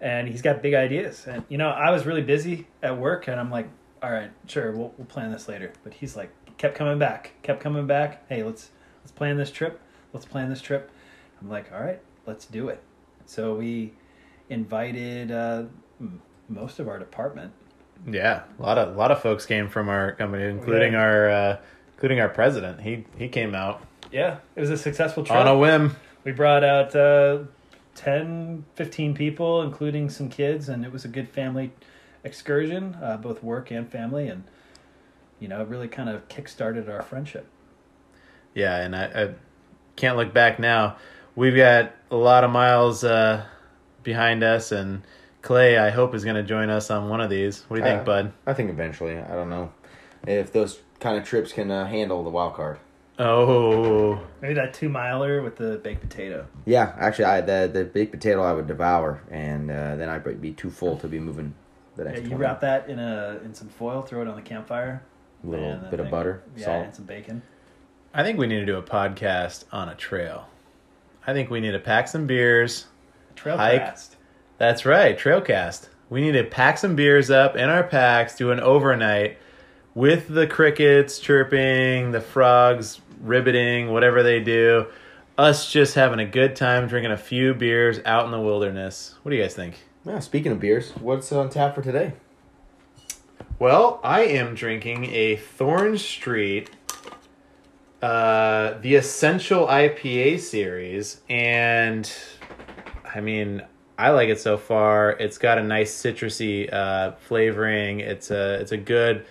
and 0.00 0.28
he's 0.28 0.40
got 0.40 0.62
big 0.62 0.74
ideas. 0.74 1.26
And 1.26 1.44
you 1.48 1.58
know, 1.58 1.70
I 1.70 1.90
was 1.90 2.06
really 2.06 2.22
busy 2.22 2.68
at 2.82 2.96
work, 2.96 3.26
and 3.26 3.40
I'm 3.40 3.50
like, 3.50 3.68
all 4.00 4.12
right, 4.12 4.30
sure, 4.46 4.70
we'll 4.70 4.94
we'll 4.96 5.08
plan 5.08 5.32
this 5.32 5.48
later. 5.48 5.72
But 5.82 5.94
he's 5.94 6.14
like, 6.16 6.30
kept 6.56 6.76
coming 6.76 7.00
back, 7.00 7.32
kept 7.42 7.60
coming 7.60 7.88
back. 7.88 8.24
Hey, 8.28 8.44
let's 8.44 8.70
let's 9.02 9.10
plan 9.10 9.36
this 9.36 9.50
trip. 9.50 9.80
Let's 10.12 10.24
plan 10.24 10.48
this 10.48 10.60
trip. 10.62 10.92
I'm 11.40 11.48
like, 11.50 11.72
all 11.72 11.80
right, 11.82 12.00
let's 12.26 12.46
do 12.46 12.68
it. 12.68 12.82
So 13.26 13.54
we 13.54 13.92
invited 14.48 15.30
uh, 15.30 15.64
m- 16.00 16.20
most 16.48 16.78
of 16.78 16.88
our 16.88 16.98
department. 16.98 17.52
yeah 18.06 18.42
a 18.58 18.62
lot 18.62 18.76
of 18.76 18.94
a 18.94 18.98
lot 18.98 19.10
of 19.10 19.22
folks 19.22 19.46
came 19.46 19.68
from 19.68 19.88
our 19.88 20.12
company 20.12 20.44
including 20.44 20.92
Yeah. 20.92 21.00
our 21.00 21.30
uh 21.30 21.56
including 21.94 22.20
our 22.20 22.28
president 22.28 22.80
he 22.82 23.06
he 23.16 23.28
came 23.28 23.54
out 23.54 23.80
Yeah, 24.12 24.38
it 24.54 24.60
was 24.60 24.68
a 24.70 24.76
successful 24.76 25.24
trip. 25.24 25.38
on 25.38 25.46
a 25.46 25.56
whim 25.56 25.96
We 26.24 26.32
brought 26.32 26.62
out 26.64 26.94
uh, 26.96 27.44
10, 27.96 28.64
15 28.74 29.14
people, 29.14 29.62
including 29.62 30.10
some 30.10 30.28
kids, 30.28 30.68
and 30.68 30.84
it 30.84 30.90
was 30.92 31.04
a 31.04 31.08
good 31.08 31.28
family 31.28 31.70
excursion, 32.24 32.96
uh, 33.02 33.16
both 33.18 33.42
work 33.42 33.70
and 33.70 33.88
family, 33.90 34.28
and 34.28 34.44
you 35.40 35.48
know, 35.48 35.60
it 35.62 35.68
really 35.68 35.88
kind 35.88 36.08
of 36.08 36.26
kick-started 36.28 36.88
our 36.88 37.02
friendship. 37.02 37.46
Yeah, 38.54 38.76
and 38.76 38.96
I, 38.96 39.04
I 39.04 39.34
can't 39.96 40.16
look 40.16 40.32
back 40.34 40.58
now. 40.58 40.96
We've 41.36 41.56
got 41.56 41.92
a 42.10 42.16
lot 42.16 42.44
of 42.44 42.50
miles 42.50 43.02
uh, 43.04 43.44
behind 44.02 44.44
us, 44.44 44.70
and 44.72 45.02
Clay, 45.42 45.76
I 45.78 45.90
hope, 45.90 46.14
is 46.14 46.24
going 46.24 46.36
to 46.36 46.42
join 46.44 46.70
us 46.70 46.90
on 46.90 47.08
one 47.08 47.20
of 47.20 47.28
these. 47.30 47.62
What 47.68 47.76
do 47.76 47.82
you 47.82 47.88
think, 47.88 48.02
Uh, 48.02 48.04
bud? 48.04 48.32
I 48.46 48.52
think 48.54 48.70
eventually. 48.70 49.18
I 49.18 49.34
don't 49.34 49.50
know 49.50 49.72
if 50.26 50.52
those 50.52 50.80
kind 51.00 51.18
of 51.18 51.24
trips 51.24 51.52
can 51.52 51.70
uh, 51.70 51.86
handle 51.86 52.22
the 52.22 52.30
wild 52.30 52.54
card. 52.54 52.78
Oh, 53.18 54.20
Maybe 54.42 54.54
that 54.54 54.74
two 54.74 54.88
miler 54.88 55.40
with 55.42 55.56
the 55.56 55.78
baked 55.78 56.00
potato. 56.00 56.46
Yeah, 56.64 56.94
actually, 56.98 57.26
I 57.26 57.40
the 57.42 57.70
the 57.72 57.84
baked 57.84 58.10
potato 58.12 58.42
I 58.42 58.52
would 58.52 58.66
devour, 58.66 59.20
and 59.30 59.70
uh, 59.70 59.94
then 59.96 60.08
I'd 60.08 60.40
be 60.40 60.52
too 60.52 60.70
full 60.70 60.96
to 60.98 61.06
be 61.08 61.20
moving 61.20 61.54
the 61.94 62.04
Yeah, 62.04 62.14
you 62.14 62.20
20. 62.22 62.34
wrap 62.34 62.60
that 62.62 62.88
in 62.88 62.98
a 62.98 63.38
in 63.44 63.54
some 63.54 63.68
foil, 63.68 64.02
throw 64.02 64.22
it 64.22 64.26
on 64.28 64.34
the 64.34 64.42
campfire. 64.42 65.02
a 65.44 65.46
little 65.46 65.64
Man, 65.68 65.82
that 65.82 65.90
bit 65.92 66.00
of 66.00 66.10
butter, 66.10 66.42
yeah, 66.56 66.64
salt. 66.64 66.84
and 66.86 66.94
some 66.94 67.04
bacon. 67.04 67.42
I 68.12 68.24
think 68.24 68.36
we 68.38 68.48
need 68.48 68.60
to 68.60 68.66
do 68.66 68.78
a 68.78 68.82
podcast 68.82 69.64
on 69.70 69.88
a 69.88 69.94
trail. 69.94 70.48
I 71.26 71.32
think 71.32 71.50
we 71.50 71.60
need 71.60 71.72
to 71.72 71.78
pack 71.78 72.08
some 72.08 72.26
beers. 72.26 72.86
Trail 73.34 73.56
Hike. 73.56 73.80
cast. 73.80 74.16
That's 74.58 74.84
right, 74.86 75.18
Trailcast. 75.18 75.88
We 76.10 76.20
need 76.20 76.32
to 76.32 76.44
pack 76.44 76.78
some 76.78 76.94
beers 76.96 77.30
up 77.30 77.56
in 77.56 77.68
our 77.68 77.82
packs, 77.82 78.36
do 78.36 78.50
an 78.50 78.60
overnight 78.60 79.38
with 79.94 80.28
the 80.28 80.46
crickets 80.46 81.18
chirping, 81.18 82.12
the 82.12 82.20
frogs 82.20 83.00
ribbiting, 83.24 83.90
whatever 83.90 84.22
they 84.22 84.40
do. 84.40 84.86
Us 85.36 85.70
just 85.70 85.94
having 85.94 86.20
a 86.20 86.26
good 86.26 86.54
time 86.54 86.86
drinking 86.86 87.10
a 87.10 87.16
few 87.16 87.54
beers 87.54 87.98
out 88.04 88.24
in 88.24 88.30
the 88.30 88.40
wilderness. 88.40 89.14
What 89.22 89.30
do 89.30 89.36
you 89.36 89.42
guys 89.42 89.54
think? 89.54 89.80
Yeah, 90.04 90.20
speaking 90.20 90.52
of 90.52 90.60
beers, 90.60 90.90
what's 90.92 91.32
on 91.32 91.48
tap 91.48 91.74
for 91.74 91.82
today? 91.82 92.12
Well, 93.58 94.00
I 94.04 94.22
am 94.22 94.54
drinking 94.54 95.06
a 95.06 95.36
Thorn 95.36 95.96
Street, 95.96 96.70
uh, 98.04 98.78
the 98.82 98.96
Essential 98.96 99.66
IPA 99.66 100.38
series, 100.38 101.22
and 101.30 102.12
I 103.14 103.22
mean, 103.22 103.62
I 103.96 104.10
like 104.10 104.28
it 104.28 104.38
so 104.38 104.58
far. 104.58 105.12
It's 105.12 105.38
got 105.38 105.56
a 105.56 105.62
nice 105.62 105.90
citrusy 106.02 106.70
uh, 106.70 107.12
flavoring. 107.12 108.00
It's 108.00 108.30
a 108.30 108.60
it's 108.60 108.72
a 108.72 108.76
good, 108.76 109.24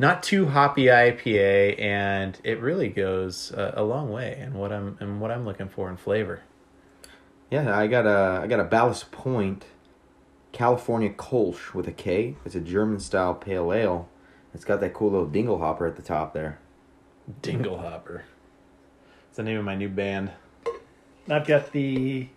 not 0.00 0.24
too 0.24 0.46
hoppy 0.46 0.86
IPA, 0.86 1.80
and 1.80 2.36
it 2.42 2.60
really 2.60 2.88
goes 2.88 3.52
uh, 3.52 3.74
a 3.76 3.84
long 3.84 4.10
way 4.10 4.40
in 4.40 4.54
what 4.54 4.72
I'm 4.72 4.96
and 4.98 5.20
what 5.20 5.30
I'm 5.30 5.44
looking 5.44 5.68
for 5.68 5.88
in 5.88 5.96
flavor. 5.96 6.42
Yeah, 7.48 7.78
I 7.78 7.86
got 7.86 8.06
a 8.06 8.40
I 8.42 8.48
got 8.48 8.58
a 8.58 8.64
Ballast 8.64 9.12
Point 9.12 9.66
California 10.50 11.10
Kolsch 11.10 11.74
with 11.74 11.86
a 11.86 11.92
K. 11.92 12.34
It's 12.44 12.56
a 12.56 12.60
German 12.60 12.98
style 12.98 13.34
pale 13.34 13.72
ale. 13.72 14.08
It's 14.52 14.64
got 14.64 14.80
that 14.80 14.94
cool 14.94 15.12
little 15.12 15.28
dingle 15.28 15.58
hopper 15.60 15.86
at 15.86 15.94
the 15.94 16.02
top 16.02 16.34
there. 16.34 16.58
Dingle 17.42 17.78
Hopper. 17.78 18.24
It's 19.28 19.36
the 19.36 19.42
name 19.42 19.58
of 19.58 19.64
my 19.64 19.74
new 19.74 19.88
band. 19.88 20.30
And 21.24 21.34
I've 21.34 21.46
got 21.46 21.72
the 21.72 22.28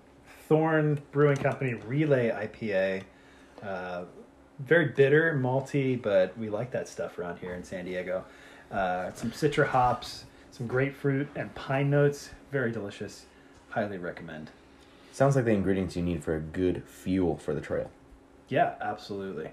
Thorn 0.47 0.99
Brewing 1.11 1.37
Company 1.37 1.75
Relay 1.75 2.29
IPA. 2.29 3.03
Uh, 3.61 4.05
very 4.59 4.85
bitter, 4.85 5.39
malty, 5.41 6.01
but 6.01 6.37
we 6.37 6.49
like 6.49 6.71
that 6.71 6.87
stuff 6.87 7.17
around 7.19 7.37
here 7.37 7.53
in 7.53 7.63
San 7.63 7.85
Diego. 7.85 8.25
Uh, 8.71 9.13
some 9.13 9.31
citra 9.31 9.67
hops, 9.67 10.25
some 10.51 10.67
grapefruit, 10.67 11.27
and 11.35 11.53
pine 11.55 11.89
notes. 11.89 12.31
Very 12.51 12.71
delicious. 12.71 13.25
Highly 13.69 13.97
recommend. 13.97 14.49
Sounds 15.11 15.35
like 15.35 15.45
the 15.45 15.51
ingredients 15.51 15.95
you 15.95 16.01
need 16.01 16.23
for 16.23 16.35
a 16.35 16.39
good 16.39 16.83
fuel 16.85 17.37
for 17.37 17.53
the 17.53 17.61
trail. 17.61 17.91
Yeah, 18.47 18.73
absolutely. 18.81 19.51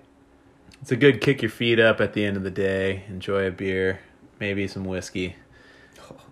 It's 0.81 0.93
a 0.93 0.97
good 0.97 1.21
kick 1.21 1.43
your 1.43 1.51
feet 1.51 1.79
up 1.79 2.01
at 2.01 2.13
the 2.13 2.25
end 2.25 2.37
of 2.37 2.43
the 2.43 2.51
day. 2.51 3.05
Enjoy 3.09 3.47
a 3.47 3.51
beer, 3.51 4.01
maybe 4.41 4.67
some 4.67 4.85
whiskey. 4.85 5.37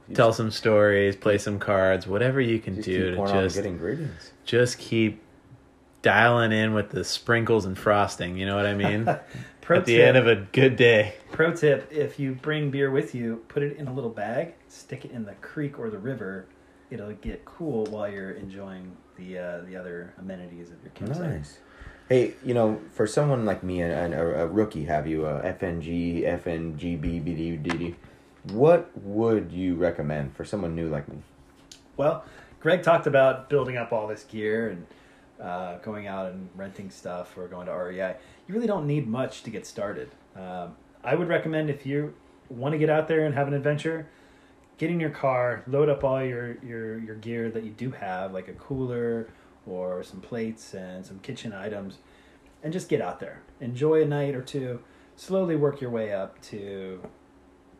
You 0.09 0.15
Tell 0.15 0.33
some 0.33 0.51
stories, 0.51 1.17
play 1.17 1.39
some 1.39 1.59
cards, 1.59 2.07
whatever 2.07 2.41
you 2.41 2.59
can 2.59 2.77
just 2.77 2.87
do 2.87 3.11
to 3.11 3.17
pouring 3.17 3.33
on 3.33 3.37
the 3.39 3.43
just 3.45 3.57
good 3.57 3.67
ingredients. 3.67 4.31
just 4.45 4.79
keep 4.79 5.23
dialing 6.03 6.53
in 6.53 6.75
with 6.75 6.91
the 6.91 7.03
sprinkles 7.03 7.65
and 7.65 7.77
frosting. 7.77 8.37
You 8.37 8.47
know 8.47 8.57
what 8.57 8.67
I 8.67 8.75
mean? 8.75 9.05
Pro 9.63 9.79
at 9.79 9.87
the 9.87 10.03
end 10.03 10.19
of 10.19 10.27
a 10.27 10.37
good 10.37 10.77
day. 10.77 11.15
pro 11.33 11.55
tip: 11.55 11.91
if 11.91 12.19
you 12.19 12.35
bring 12.35 12.71
beer 12.71 12.91
with 12.91 13.15
you, 13.15 13.43
put 13.49 13.63
it 13.63 13.79
in 13.79 13.89
a 13.89 13.95
little 13.95 14.11
bag, 14.11 14.53
stick 14.69 15.07
it 15.07 15.11
in 15.11 15.25
the 15.25 15.33
creek 15.37 15.79
or 15.79 15.89
the 15.89 15.99
river. 15.99 16.45
It'll 16.91 17.13
get 17.15 17.47
cool 17.47 17.87
while 17.87 18.07
you're 18.07 18.33
enjoying 18.33 18.95
the 19.17 19.39
uh, 19.39 19.61
the 19.63 19.75
other 19.75 20.13
amenities 20.19 20.71
of 20.71 20.83
your 20.83 20.91
campsite. 20.93 21.31
Nice. 21.31 21.59
Hey, 22.07 22.35
you 22.45 22.53
know, 22.53 22.83
for 22.93 23.07
someone 23.07 23.47
like 23.47 23.63
me, 23.63 23.81
and 23.81 24.13
a, 24.13 24.43
a, 24.43 24.47
rookie, 24.47 24.85
have 24.85 25.07
you 25.07 25.25
a 25.25 25.41
FNG, 25.41 26.23
FNGB? 26.23 27.95
What 28.53 28.91
would 28.99 29.51
you 29.51 29.75
recommend 29.77 30.37
for 30.37 30.45
someone 30.45 30.75
new 30.75 30.91
like 30.91 31.09
me? 31.09 31.17
Well, 31.97 32.23
Greg 32.61 32.83
talked 32.83 33.07
about 33.07 33.49
building 33.49 33.79
up 33.79 33.91
all 33.91 34.07
this 34.07 34.23
gear 34.25 34.69
and 34.69 34.87
uh, 35.41 35.79
going 35.79 36.07
out 36.07 36.31
and 36.31 36.51
renting 36.55 36.91
stuff 36.91 37.39
or 37.39 37.49
going 37.49 37.69
to 37.69 37.73
REI. 37.73 38.17
You 38.47 38.55
really 38.55 38.67
don't 38.67 38.87
need 38.87 39.09
much 39.09 39.43
to 39.45 39.51
get 39.51 39.67
started. 39.67 40.11
Um, 40.37 40.77
I 41.03 41.15
would 41.15 41.29
recommend 41.29 41.71
if 41.71 41.87
you 41.87 42.13
want 42.51 42.73
to 42.73 42.79
get 42.79 42.91
out 42.91 43.09
there 43.09 43.25
and 43.25 43.35
have 43.35 43.49
an 43.49 43.55
adventure, 43.55 44.07
get 44.77 44.91
in 44.91 45.01
your 45.01 45.09
car, 45.09 45.63
load 45.67 45.89
up 45.89 46.05
all 46.05 46.23
your, 46.23 46.59
your, 46.63 46.99
your 46.99 47.15
gear 47.15 47.51
that 47.51 47.65
you 47.65 47.71
do 47.71 47.93
have, 47.93 48.35
like 48.35 48.49
a 48.49 48.55
cooler 48.55 49.27
or 49.67 50.03
some 50.03 50.21
plates 50.21 50.75
and 50.75 51.05
some 51.05 51.19
kitchen 51.21 51.53
items, 51.53 51.99
and 52.63 52.73
just 52.73 52.89
get 52.89 53.01
out 53.01 53.21
there. 53.21 53.43
Enjoy 53.61 54.03
a 54.03 54.07
night 54.07 54.35
or 54.35 54.43
two. 54.43 54.81
Slowly 55.17 55.57
work 55.57 55.81
your 55.81 55.91
way 55.91 56.13
up 56.13 56.41
to 56.43 57.01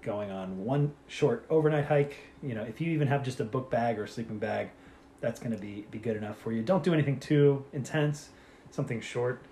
going 0.03 0.31
on 0.31 0.65
one 0.65 0.93
short 1.09 1.47
overnight 1.51 1.87
hike. 1.87 2.17
You 2.43 2.55
know, 2.55 2.63
if 2.63 2.81
you 2.81 2.93
even 2.93 3.09
have 3.09 3.23
just 3.23 3.41
a 3.41 3.45
book 3.45 3.71
bag 3.71 3.99
or 3.99 4.07
sleeping 4.07 4.39
bag, 4.39 4.71
that's 5.21 5.41
going 5.41 5.53
to 5.53 5.59
be 5.59 5.87
be 5.91 5.99
good 5.99 6.17
enough 6.17 6.39
for 6.39 6.53
you. 6.53 6.63
Don't 6.63 6.85
do 6.85 6.93
anything 6.93 7.19
too 7.19 7.65
intense. 7.73 8.29
Something 8.71 9.01
short. 9.01 9.43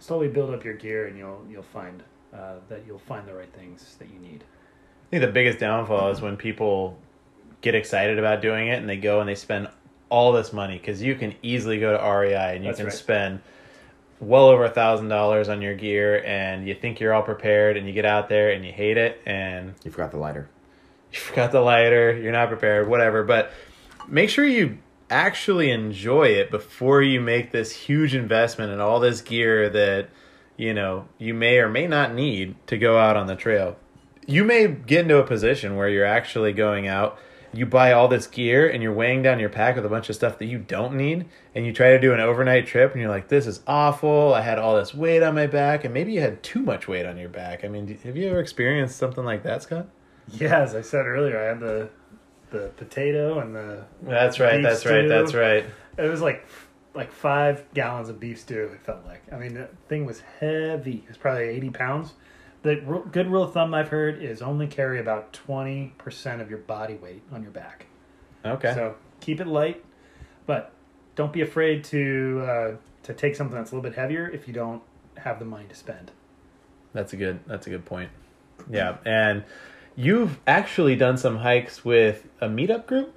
Slowly 0.00 0.28
build 0.28 0.52
up 0.52 0.64
your 0.64 0.74
gear, 0.74 1.06
and 1.06 1.16
you'll 1.16 1.44
you'll 1.48 1.62
find 1.62 2.02
uh, 2.34 2.56
that 2.68 2.84
you'll 2.86 2.98
find 2.98 3.26
the 3.26 3.34
right 3.34 3.52
things 3.52 3.96
that 3.98 4.08
you 4.10 4.18
need. 4.18 4.44
I 5.06 5.10
think 5.10 5.22
the 5.22 5.32
biggest 5.32 5.58
downfall 5.58 6.10
is 6.10 6.20
when 6.20 6.36
people 6.36 6.96
get 7.60 7.74
excited 7.74 8.18
about 8.18 8.40
doing 8.40 8.68
it 8.68 8.78
and 8.78 8.88
they 8.88 8.96
go 8.96 9.20
and 9.20 9.28
they 9.28 9.34
spend 9.34 9.68
all 10.10 10.32
this 10.32 10.52
money 10.52 10.76
because 10.76 11.00
you 11.00 11.14
can 11.14 11.34
easily 11.42 11.80
go 11.80 11.96
to 11.96 12.04
REI 12.04 12.56
and 12.56 12.64
you 12.64 12.70
That's 12.70 12.78
can 12.78 12.86
right. 12.86 12.94
spend 12.94 13.40
well 14.20 14.48
over 14.48 14.64
a 14.64 14.70
thousand 14.70 15.08
dollars 15.08 15.48
on 15.48 15.62
your 15.62 15.74
gear 15.74 16.22
and 16.26 16.68
you 16.68 16.74
think 16.74 17.00
you're 17.00 17.14
all 17.14 17.22
prepared 17.22 17.76
and 17.78 17.86
you 17.86 17.92
get 17.94 18.04
out 18.04 18.28
there 18.28 18.50
and 18.50 18.64
you 18.64 18.72
hate 18.72 18.98
it 18.98 19.20
and 19.24 19.74
You 19.82 19.90
forgot 19.90 20.10
the 20.10 20.18
lighter. 20.18 20.50
you 21.12 21.18
forgot 21.18 21.52
the 21.52 21.60
lighter, 21.60 22.16
you're 22.18 22.32
not 22.32 22.48
prepared, 22.48 22.86
whatever. 22.88 23.22
But 23.24 23.50
make 24.06 24.28
sure 24.28 24.44
you 24.44 24.78
actually 25.08 25.70
enjoy 25.70 26.28
it 26.28 26.50
before 26.50 27.02
you 27.02 27.20
make 27.20 27.50
this 27.50 27.72
huge 27.72 28.14
investment 28.14 28.72
in 28.72 28.80
all 28.80 29.00
this 29.00 29.20
gear 29.22 29.68
that 29.70 30.08
you 30.56 30.72
know 30.74 31.08
you 31.18 31.34
may 31.34 31.58
or 31.58 31.68
may 31.68 31.86
not 31.86 32.14
need 32.14 32.54
to 32.66 32.76
go 32.78 32.98
out 32.98 33.16
on 33.16 33.26
the 33.26 33.36
trail. 33.36 33.76
You 34.26 34.44
may 34.44 34.68
get 34.68 35.00
into 35.00 35.16
a 35.16 35.24
position 35.26 35.74
where 35.76 35.88
you're 35.88 36.04
actually 36.04 36.52
going 36.52 36.86
out, 36.86 37.18
you 37.52 37.66
buy 37.66 37.92
all 37.92 38.08
this 38.08 38.26
gear 38.26 38.68
and 38.68 38.82
you're 38.82 38.92
weighing 38.92 39.22
down 39.22 39.40
your 39.40 39.48
pack 39.48 39.76
with 39.76 39.84
a 39.84 39.88
bunch 39.88 40.08
of 40.08 40.14
stuff 40.14 40.38
that 40.38 40.46
you 40.46 40.58
don't 40.58 40.94
need 40.94 41.26
and 41.54 41.66
you 41.66 41.72
try 41.72 41.90
to 41.90 42.00
do 42.00 42.12
an 42.12 42.20
overnight 42.20 42.66
trip 42.66 42.92
and 42.92 43.00
you're 43.00 43.10
like 43.10 43.28
this 43.28 43.46
is 43.46 43.60
awful. 43.66 44.32
I 44.34 44.42
had 44.42 44.58
all 44.58 44.76
this 44.76 44.94
weight 44.94 45.22
on 45.22 45.34
my 45.34 45.46
back 45.46 45.84
and 45.84 45.92
maybe 45.92 46.12
you 46.12 46.20
had 46.20 46.42
too 46.42 46.60
much 46.60 46.86
weight 46.86 47.06
on 47.06 47.16
your 47.18 47.28
back. 47.28 47.64
I 47.64 47.68
mean, 47.68 47.98
have 48.04 48.16
you 48.16 48.28
ever 48.28 48.40
experienced 48.40 48.96
something 48.96 49.24
like 49.24 49.42
that, 49.42 49.62
Scott? 49.62 49.88
Yeah, 50.32 50.60
as 50.60 50.74
I 50.74 50.80
said 50.82 51.06
earlier, 51.06 51.40
I 51.40 51.46
had 51.46 51.60
the 51.60 51.90
the 52.50 52.70
potato 52.76 53.38
and 53.40 53.54
the 53.54 53.84
That's 54.02 54.38
right. 54.40 54.62
That's 54.62 54.84
right. 54.86 55.08
That's 55.08 55.34
right. 55.34 55.64
it 55.98 56.08
was 56.08 56.20
like 56.20 56.46
like 56.94 57.12
five 57.12 57.64
gallons 57.74 58.08
of 58.08 58.18
beef 58.20 58.40
stew. 58.40 58.70
It 58.74 58.80
felt 58.82 59.04
like. 59.06 59.22
I 59.32 59.38
mean, 59.38 59.54
the 59.54 59.68
thing 59.88 60.06
was 60.06 60.20
heavy. 60.40 61.02
It 61.04 61.08
was 61.08 61.16
probably 61.16 61.44
eighty 61.44 61.70
pounds. 61.70 62.14
The 62.62 62.76
good 63.10 63.28
rule 63.28 63.42
of 63.42 63.52
thumb 63.54 63.72
I've 63.72 63.88
heard 63.88 64.22
is 64.22 64.42
only 64.42 64.66
carry 64.66 65.00
about 65.00 65.32
twenty 65.32 65.94
percent 65.98 66.42
of 66.42 66.50
your 66.50 66.58
body 66.58 66.94
weight 66.94 67.22
on 67.32 67.42
your 67.42 67.52
back. 67.52 67.86
Okay. 68.44 68.74
So 68.74 68.96
keep 69.20 69.40
it 69.40 69.46
light, 69.46 69.82
but 70.46 70.72
don't 71.14 71.32
be 71.32 71.40
afraid 71.40 71.84
to 71.84 72.44
uh, 72.46 72.76
to 73.04 73.14
take 73.14 73.34
something 73.36 73.56
that's 73.56 73.72
a 73.72 73.74
little 73.74 73.88
bit 73.88 73.96
heavier 73.96 74.28
if 74.28 74.46
you 74.46 74.54
don't 74.54 74.82
have 75.16 75.38
the 75.38 75.44
money 75.44 75.66
to 75.68 75.74
spend. 75.74 76.10
that's 76.92 77.12
a 77.12 77.16
good. 77.16 77.40
That's 77.46 77.66
a 77.66 77.70
good 77.70 77.84
point. 77.84 78.10
Yeah, 78.70 78.98
and 79.06 79.44
you've 79.96 80.38
actually 80.46 80.96
done 80.96 81.16
some 81.16 81.38
hikes 81.38 81.84
with 81.84 82.26
a 82.40 82.46
meetup 82.48 82.86
group. 82.86 83.14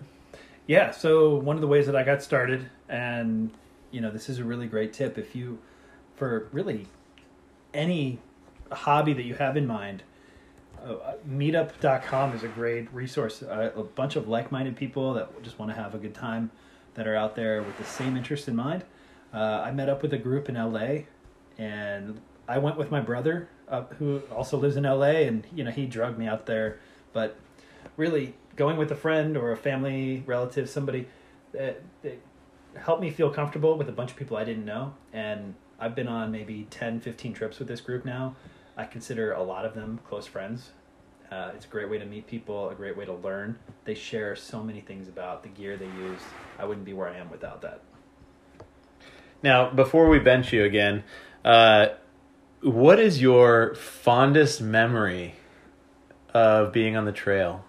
Yeah, 0.67 0.91
so 0.91 1.36
one 1.36 1.56
of 1.58 1.62
the 1.62 1.67
ways 1.67 1.86
that 1.88 1.95
I 1.95 2.03
got 2.03 2.23
started, 2.23 2.69
and 2.88 3.51
you 3.91 3.99
know, 3.99 4.10
this 4.10 4.29
is 4.29 4.39
a 4.39 4.43
really 4.45 4.67
great 4.67 4.93
tip 4.93 5.17
if 5.17 5.36
you, 5.36 5.60
for 6.15 6.47
really 6.53 6.88
any 7.73 8.19
hobby 8.71 9.13
that 9.13 9.23
you 9.23 9.36
have 9.36 9.58
in 9.58 9.67
mind, 9.67 10.04
uh, 10.84 11.13
meetup.com 11.30 12.34
is 12.34 12.43
a 12.43 12.47
great 12.47 12.93
resource. 12.93 13.41
Uh, 13.41 13.71
a 13.76 13.84
bunch 13.84 14.15
of 14.15 14.28
like 14.28 14.52
minded 14.52 14.76
people 14.76 15.13
that 15.13 15.43
just 15.43 15.58
want 15.60 15.71
to 15.71 15.76
have 15.76 15.95
a 15.95 15.97
good 15.97 16.13
time 16.13 16.52
that 16.95 17.08
are 17.08 17.15
out 17.15 17.36
there 17.36 17.62
with 17.62 17.78
the 17.78 17.86
same 17.86 18.17
interest 18.17 18.47
in 18.47 18.56
mind. 18.56 18.84
Uh, 19.34 19.63
I 19.65 19.71
met 19.71 19.89
up 19.89 20.02
with 20.02 20.13
a 20.13 20.17
group 20.17 20.49
in 20.49 20.56
LA, 20.56 21.04
and 21.58 22.19
I 22.47 22.58
went 22.60 22.78
with 22.78 22.91
my 22.91 22.99
brother, 22.99 23.47
uh, 23.67 23.84
who 23.97 24.21
also 24.32 24.58
lives 24.58 24.76
in 24.76 24.84
LA, 24.84 25.23
and 25.23 25.45
you 25.56 25.63
know, 25.63 25.71
he 25.71 25.86
drugged 25.86 26.19
me 26.19 26.28
out 26.28 26.45
there. 26.45 26.80
But 27.13 27.38
really, 27.97 28.36
going 28.56 28.78
with 28.78 28.91
a 28.91 28.95
friend 28.95 29.38
or 29.38 29.52
a 29.52 29.58
family 29.58 30.23
relative, 30.26 30.69
somebody 30.69 31.08
that, 31.54 31.82
that 32.02 32.19
helped 32.76 33.02
me 33.02 33.10
feel 33.10 33.30
comfortable 33.30 33.78
with 33.78 33.89
a 33.89 33.91
bunch 33.91 34.12
of 34.12 34.17
people 34.17 34.38
I 34.38 34.43
didn't 34.43 34.65
know. 34.65 34.93
And 35.12 35.56
I've 35.80 35.95
been 35.95 36.08
on 36.08 36.32
maybe 36.32 36.67
10, 36.69 37.02
15 37.02 37.34
trips 37.34 37.60
with 37.60 37.67
this 37.67 37.82
group 37.82 38.06
now. 38.06 38.36
I 38.76 38.86
consider 38.86 39.34
a 39.34 39.44
lot 39.44 39.66
of 39.66 39.74
them 39.74 40.00
close 40.08 40.26
friends. 40.26 40.72
Uh, 41.32 41.52
it's 41.56 41.66
a 41.66 41.68
great 41.68 41.90
way 41.90 41.98
to 41.98 42.06
meet 42.06 42.28
people, 42.28 42.70
a 42.70 42.76
great 42.76 42.96
way 42.96 43.06
to 43.06 43.14
learn. 43.14 43.58
They 43.86 43.96
share 43.96 44.36
so 44.36 44.64
many 44.64 44.82
things 44.82 45.08
about 45.08 45.42
the 45.44 45.50
gear 45.50 45.78
they 45.78 45.86
use. 45.86 46.22
I 46.60 46.66
wouldn't 46.66 46.86
be 46.86 46.94
where 46.94 47.10
I 47.10 47.18
am 47.18 47.32
without 47.32 47.62
that. 47.62 47.82
Now, 49.42 49.70
before 49.72 50.10
we 50.10 50.20
bench 50.20 50.54
you 50.54 50.64
again, 50.64 51.04
uh, 51.44 51.88
what 52.62 53.00
is 53.00 53.22
your 53.22 53.76
fondest 53.76 54.62
memory 54.62 55.36
of 56.34 56.72
being 56.72 56.96
on 56.96 57.06
the 57.06 57.12
trail? 57.12 57.66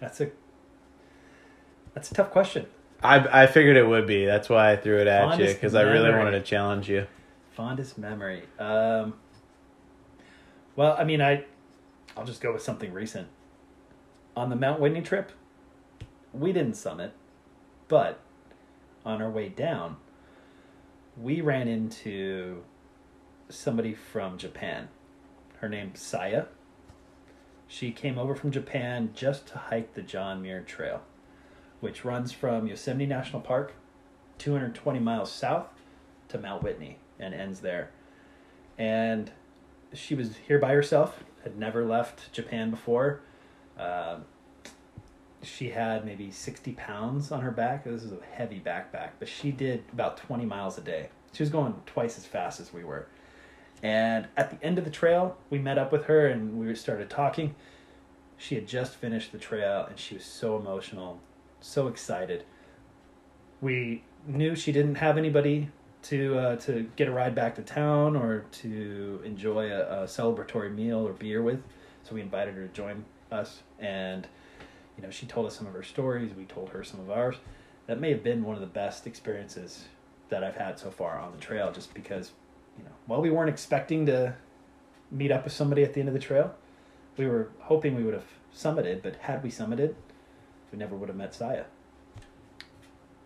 That's 0.00 0.20
a 0.20 0.30
that's 1.94 2.10
a 2.10 2.14
tough 2.14 2.30
question. 2.30 2.66
I 3.02 3.42
I 3.42 3.46
figured 3.46 3.76
it 3.76 3.86
would 3.86 4.06
be. 4.06 4.24
That's 4.24 4.48
why 4.48 4.72
I 4.72 4.76
threw 4.76 5.00
it 5.00 5.06
at 5.06 5.38
you 5.38 5.46
because 5.46 5.74
I 5.74 5.82
really 5.82 6.10
wanted 6.10 6.32
to 6.32 6.42
challenge 6.42 6.88
you. 6.88 7.06
Fondest 7.60 7.98
memory. 7.98 8.44
Um, 8.58 9.12
well, 10.76 10.96
I 10.98 11.04
mean, 11.04 11.20
I, 11.20 11.44
I'll 12.16 12.24
just 12.24 12.40
go 12.40 12.54
with 12.54 12.62
something 12.62 12.90
recent. 12.90 13.28
On 14.34 14.48
the 14.48 14.56
Mount 14.56 14.80
Whitney 14.80 15.02
trip, 15.02 15.30
we 16.32 16.54
didn't 16.54 16.76
summit, 16.76 17.12
but 17.86 18.18
on 19.04 19.20
our 19.20 19.28
way 19.28 19.50
down, 19.50 19.98
we 21.20 21.42
ran 21.42 21.68
into 21.68 22.62
somebody 23.50 23.92
from 23.92 24.38
Japan. 24.38 24.88
Her 25.58 25.68
name's 25.68 26.00
Saya. 26.00 26.46
She 27.68 27.92
came 27.92 28.18
over 28.18 28.34
from 28.34 28.52
Japan 28.52 29.10
just 29.14 29.46
to 29.48 29.58
hike 29.58 29.92
the 29.92 30.00
John 30.00 30.40
Muir 30.40 30.62
Trail, 30.62 31.02
which 31.80 32.06
runs 32.06 32.32
from 32.32 32.66
Yosemite 32.66 33.04
National 33.04 33.42
Park, 33.42 33.74
220 34.38 34.98
miles 34.98 35.30
south, 35.30 35.66
to 36.28 36.38
Mount 36.38 36.62
Whitney 36.62 36.96
and 37.20 37.34
ends 37.34 37.60
there. 37.60 37.90
And 38.78 39.30
she 39.92 40.14
was 40.14 40.36
here 40.48 40.58
by 40.58 40.72
herself, 40.72 41.22
had 41.42 41.58
never 41.58 41.84
left 41.84 42.32
Japan 42.32 42.70
before. 42.70 43.20
Um, 43.78 44.24
she 45.42 45.70
had 45.70 46.04
maybe 46.04 46.30
60 46.30 46.72
pounds 46.72 47.32
on 47.32 47.40
her 47.40 47.50
back. 47.50 47.84
This 47.84 48.02
is 48.02 48.12
a 48.12 48.18
heavy 48.32 48.60
backpack, 48.60 49.10
but 49.18 49.28
she 49.28 49.50
did 49.50 49.84
about 49.92 50.16
20 50.18 50.44
miles 50.44 50.76
a 50.78 50.82
day. 50.82 51.08
She 51.32 51.42
was 51.42 51.50
going 51.50 51.74
twice 51.86 52.18
as 52.18 52.26
fast 52.26 52.60
as 52.60 52.72
we 52.72 52.84
were. 52.84 53.06
And 53.82 54.28
at 54.36 54.50
the 54.50 54.64
end 54.64 54.78
of 54.78 54.84
the 54.84 54.90
trail, 54.90 55.38
we 55.48 55.58
met 55.58 55.78
up 55.78 55.92
with 55.92 56.04
her 56.04 56.26
and 56.26 56.58
we 56.58 56.74
started 56.74 57.08
talking. 57.08 57.54
She 58.36 58.54
had 58.54 58.66
just 58.66 58.94
finished 58.96 59.32
the 59.32 59.38
trail 59.38 59.86
and 59.88 59.98
she 59.98 60.14
was 60.14 60.24
so 60.24 60.58
emotional, 60.58 61.20
so 61.60 61.88
excited. 61.88 62.44
We 63.60 64.04
knew 64.26 64.54
she 64.54 64.72
didn't 64.72 64.96
have 64.96 65.16
anybody 65.16 65.70
to 66.02 66.38
uh, 66.38 66.56
to 66.56 66.90
get 66.96 67.08
a 67.08 67.10
ride 67.10 67.34
back 67.34 67.54
to 67.56 67.62
town 67.62 68.16
or 68.16 68.44
to 68.52 69.20
enjoy 69.24 69.70
a, 69.70 70.02
a 70.02 70.04
celebratory 70.04 70.74
meal 70.74 71.06
or 71.06 71.12
beer 71.12 71.42
with, 71.42 71.62
so 72.02 72.14
we 72.14 72.20
invited 72.20 72.54
her 72.54 72.66
to 72.66 72.72
join 72.72 73.04
us. 73.30 73.62
And 73.78 74.26
you 74.96 75.02
know, 75.02 75.10
she 75.10 75.26
told 75.26 75.46
us 75.46 75.56
some 75.56 75.66
of 75.66 75.72
her 75.72 75.82
stories. 75.82 76.32
We 76.36 76.44
told 76.44 76.70
her 76.70 76.82
some 76.84 77.00
of 77.00 77.10
ours. 77.10 77.36
That 77.86 78.00
may 78.00 78.10
have 78.10 78.22
been 78.22 78.44
one 78.44 78.54
of 78.54 78.60
the 78.60 78.66
best 78.68 79.06
experiences 79.06 79.86
that 80.28 80.44
I've 80.44 80.56
had 80.56 80.78
so 80.78 80.90
far 80.90 81.18
on 81.18 81.32
the 81.32 81.38
trail, 81.38 81.72
just 81.72 81.92
because 81.92 82.32
you 82.78 82.84
know, 82.84 82.92
while 83.06 83.20
we 83.20 83.30
weren't 83.30 83.50
expecting 83.50 84.06
to 84.06 84.34
meet 85.10 85.32
up 85.32 85.44
with 85.44 85.52
somebody 85.52 85.82
at 85.82 85.92
the 85.92 86.00
end 86.00 86.08
of 86.08 86.14
the 86.14 86.20
trail, 86.20 86.54
we 87.16 87.26
were 87.26 87.50
hoping 87.60 87.96
we 87.96 88.04
would 88.04 88.14
have 88.14 88.26
summited. 88.54 89.02
But 89.02 89.16
had 89.16 89.42
we 89.42 89.50
summited, 89.50 89.94
we 90.72 90.78
never 90.78 90.96
would 90.96 91.08
have 91.08 91.16
met 91.16 91.34
Saya. 91.34 91.64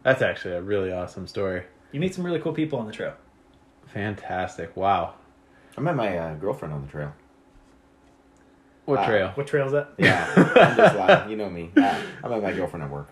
That's 0.03 0.23
actually 0.23 0.55
a 0.55 0.63
really 0.63 0.93
awesome 0.93 1.27
story. 1.27 1.65
You 1.95 2.01
meet 2.01 2.13
some 2.13 2.27
really 2.27 2.41
cool 2.41 2.53
people 2.53 2.81
on 2.81 2.87
the 2.87 2.93
trail. 2.93 3.15
Fantastic! 3.87 4.77
Wow. 4.77 5.15
I 5.79 5.81
met 5.81 5.95
my 5.95 6.19
uh, 6.19 6.35
girlfriend 6.35 6.75
on 6.75 6.83
the 6.85 6.89
trail. 6.91 7.13
What 8.85 8.99
Wow. 8.99 9.07
trail? 9.07 9.29
What 9.37 9.47
trail 9.47 9.67
is 9.67 9.73
that? 9.73 9.91
Yeah, 9.97 10.53
I'm 10.57 10.77
just 10.77 10.97
lying. 10.97 11.31
You 11.31 11.37
know 11.37 11.49
me. 11.49 11.71
Uh, 11.77 12.03
I 12.25 12.27
met 12.29 12.43
my 12.43 12.53
girlfriend 12.53 12.83
at 12.83 12.91
work. 12.91 13.09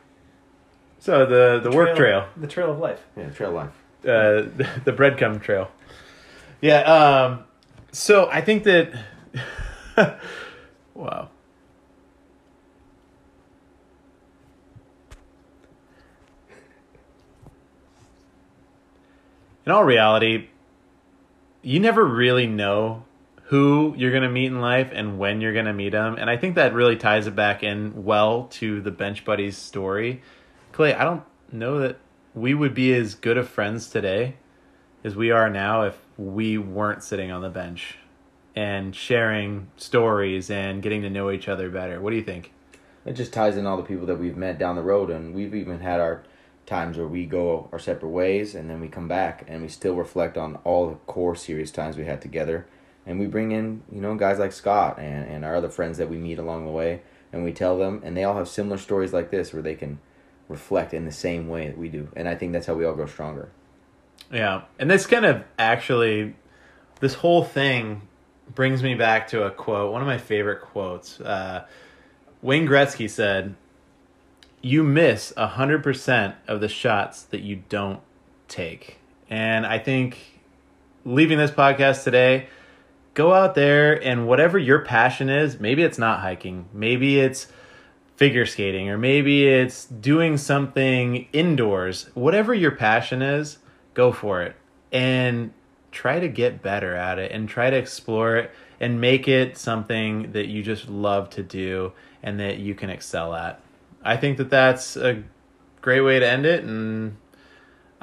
So 0.99 1.25
the 1.27 1.61
the 1.63 1.71
work 1.71 1.95
trail, 1.97 2.27
The 2.37 2.49
trail 2.49 2.73
of 2.73 2.81
life. 2.81 3.01
Yeah, 3.17 3.31
trail 3.31 3.53
life. 3.53 3.71
uh, 4.03 4.51
the 4.85 4.93
breadcrumb 4.93 5.41
trail. 5.41 5.71
Yeah. 6.61 6.81
Um. 6.81 7.45
So 7.93 8.29
I 8.33 8.41
think 8.41 8.65
that. 8.65 8.93
wow. 10.95 11.29
In 19.65 19.71
all 19.71 19.85
reality, 19.85 20.49
you 21.63 21.79
never 21.79 22.05
really 22.05 22.47
know 22.47 23.05
who 23.45 23.95
you're 23.97 24.11
going 24.11 24.23
to 24.25 24.29
meet 24.29 24.47
in 24.47 24.61
life 24.61 24.91
and 24.93 25.19
when 25.19 25.41
you're 25.41 25.53
going 25.53 25.67
to 25.67 25.73
meet 25.73 25.91
them. 25.91 26.17
And 26.19 26.29
I 26.29 26.37
think 26.37 26.57
that 26.57 26.75
really 26.75 26.97
ties 26.97 27.27
it 27.27 27.37
back 27.37 27.63
in 27.63 28.05
well 28.05 28.49
to 28.53 28.81
the 28.81 28.91
Bench 28.91 29.25
Buddies 29.25 29.57
story. 29.57 30.23
Clay, 30.73 30.95
I 30.95 31.05
don't 31.05 31.23
know 31.53 31.79
that 31.79 31.99
we 32.35 32.55
would 32.55 32.75
be 32.75 32.93
as 32.95 33.15
good 33.15 33.37
of 33.37 33.49
friends 33.49 33.89
today 33.89 34.37
as 35.05 35.15
we 35.15 35.31
are 35.31 35.51
now 35.51 35.83
if 35.83 35.99
we 36.17 36.59
weren't 36.59 37.05
sitting 37.05 37.31
on 37.31 37.43
the 37.43 37.51
bench 37.51 37.99
and 38.57 38.97
sharing 38.97 39.69
stories 39.77 40.51
and 40.51 40.83
getting 40.83 41.03
to 41.03 41.11
know 41.11 41.31
each 41.31 41.49
other 41.49 41.71
better. 41.71 42.01
What 42.01 42.11
do 42.11 42.17
you 42.17 42.23
think? 42.23 42.53
It 43.05 43.13
just 43.15 43.33
ties 43.33 43.57
in 43.57 43.67
all 43.67 43.77
the 43.77 43.83
people 43.83 44.07
that 44.07 44.19
we've 44.19 44.37
met 44.37 44.59
down 44.59 44.77
the 44.77 44.83
road, 44.83 45.11
and 45.11 45.35
we've 45.35 45.55
even 45.55 45.81
had 45.81 46.01
our 46.01 46.23
times 46.67 46.97
where 46.97 47.07
we 47.07 47.27
go 47.27 47.69
our 47.73 47.79
separate 47.79 48.11
ways, 48.11 48.55
and 48.55 48.71
then 48.71 48.81
we 48.81 48.89
come 48.89 49.09
back 49.09 49.45
and 49.49 49.63
we 49.63 49.69
still 49.69 49.95
reflect 49.95 50.37
on 50.37 50.57
all 50.65 50.89
the 50.89 50.95
core 51.07 51.35
serious 51.35 51.71
times 51.71 51.97
we 51.97 52.05
had 52.05 52.21
together, 52.23 52.67
and 53.07 53.19
we 53.19 53.27
bring 53.27 53.53
in 53.53 53.83
you 53.91 54.01
know 54.01 54.15
guys 54.15 54.39
like 54.39 54.53
Scott 54.53 54.99
and 54.99 55.29
and 55.29 55.45
our 55.45 55.57
other 55.57 55.71
friends 55.71 55.99
that 55.99 56.09
we 56.09 56.17
meet 56.17 56.39
along 56.39 56.65
the 56.65 56.73
way, 56.73 57.03
and 57.33 57.45
we 57.45 57.53
tell 57.53 57.79
them, 57.79 58.01
and 58.05 58.17
they 58.17 58.25
all 58.25 58.37
have 58.37 58.49
similar 58.49 58.79
stories 58.79 59.13
like 59.13 59.31
this 59.31 59.53
where 59.53 59.63
they 59.63 59.75
can 59.75 59.99
reflect 60.49 60.93
in 60.93 61.05
the 61.05 61.13
same 61.13 61.49
way 61.49 61.67
that 61.67 61.79
we 61.79 61.89
do, 61.89 62.09
and 62.15 62.29
I 62.29 62.35
think 62.35 62.53
that's 62.53 62.67
how 62.67 62.75
we 62.75 62.85
all 62.85 62.95
grow 62.95 63.07
stronger. 63.07 63.51
Yeah. 64.31 64.63
And 64.79 64.91
this 64.91 65.07
kind 65.07 65.25
of 65.25 65.45
actually, 65.59 66.35
this 67.01 67.15
whole 67.15 67.45
thing 67.45 68.03
brings 68.55 68.83
me 68.83 68.95
back 68.95 69.29
to 69.29 69.45
a 69.45 69.51
quote, 69.51 69.93
one 69.93 70.01
of 70.01 70.07
my 70.07 70.19
favorite 70.19 70.63
quotes. 70.63 71.21
Uh, 71.21 71.67
Wayne 72.41 72.67
Gretzky 72.67 73.09
said, 73.09 73.55
You 74.65 74.85
miss 74.85 75.33
100% 75.37 76.35
of 76.47 76.61
the 76.61 76.69
shots 76.69 77.25
that 77.25 77.41
you 77.41 77.65
don't 77.69 78.01
take. 78.47 78.99
And 79.29 79.67
I 79.67 79.81
think 79.81 80.41
leaving 81.05 81.39
this 81.39 81.51
podcast 81.51 82.05
today, 82.05 82.47
go 83.15 83.33
out 83.33 83.57
there 83.57 84.01
and 84.03 84.29
whatever 84.29 84.59
your 84.59 84.79
passion 84.79 85.29
is, 85.29 85.59
maybe 85.59 85.83
it's 85.83 85.99
not 85.99 86.21
hiking, 86.21 86.69
maybe 86.73 87.19
it's 87.19 87.49
figure 88.15 88.47
skating, 88.47 88.89
or 88.89 88.97
maybe 88.97 89.49
it's 89.49 89.87
doing 89.87 90.37
something 90.37 91.27
indoors. 91.33 92.09
Whatever 92.15 92.55
your 92.55 92.71
passion 92.71 93.21
is, 93.21 93.59
go 93.95 94.13
for 94.13 94.43
it 94.43 94.55
and 94.93 95.53
try 95.91 96.21
to 96.21 96.29
get 96.29 96.63
better 96.63 96.95
at 96.95 97.19
it 97.19 97.33
and 97.33 97.49
try 97.49 97.69
to 97.69 97.77
explore 97.77 98.37
it 98.37 98.51
and 98.79 99.01
make 99.01 99.27
it 99.27 99.59
something 99.59 100.31
that 100.33 100.47
you 100.47 100.63
just 100.63 100.89
love 100.89 101.31
to 101.31 101.43
do 101.43 101.93
and 102.23 102.39
that 102.39 102.59
you 102.59 102.77
can 102.77 102.91
excel 102.91 103.35
at. 103.35 103.61
I 104.05 104.17
think 104.17 104.39
that 104.39 104.51
that's 104.51 104.97
a 104.97 105.23
great 105.81 106.01
way 106.01 106.19
to 106.19 106.29
end 106.29 106.47
it 106.47 106.65
and 106.65 107.17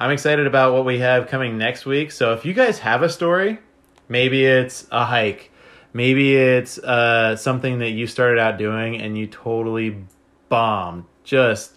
I'm 0.00 0.10
excited 0.10 0.46
about 0.46 0.72
what 0.72 0.86
we 0.86 1.00
have 1.00 1.28
coming 1.28 1.58
next 1.58 1.84
week. 1.84 2.10
So 2.10 2.32
if 2.32 2.46
you 2.46 2.54
guys 2.54 2.78
have 2.78 3.02
a 3.02 3.08
story, 3.10 3.58
maybe 4.08 4.46
it's 4.46 4.86
a 4.90 5.04
hike, 5.04 5.50
maybe 5.92 6.36
it's 6.36 6.78
uh, 6.78 7.36
something 7.36 7.80
that 7.80 7.90
you 7.90 8.06
started 8.06 8.38
out 8.38 8.56
doing 8.56 8.96
and 8.96 9.18
you 9.18 9.26
totally 9.26 10.04
bombed, 10.48 11.04
just 11.22 11.76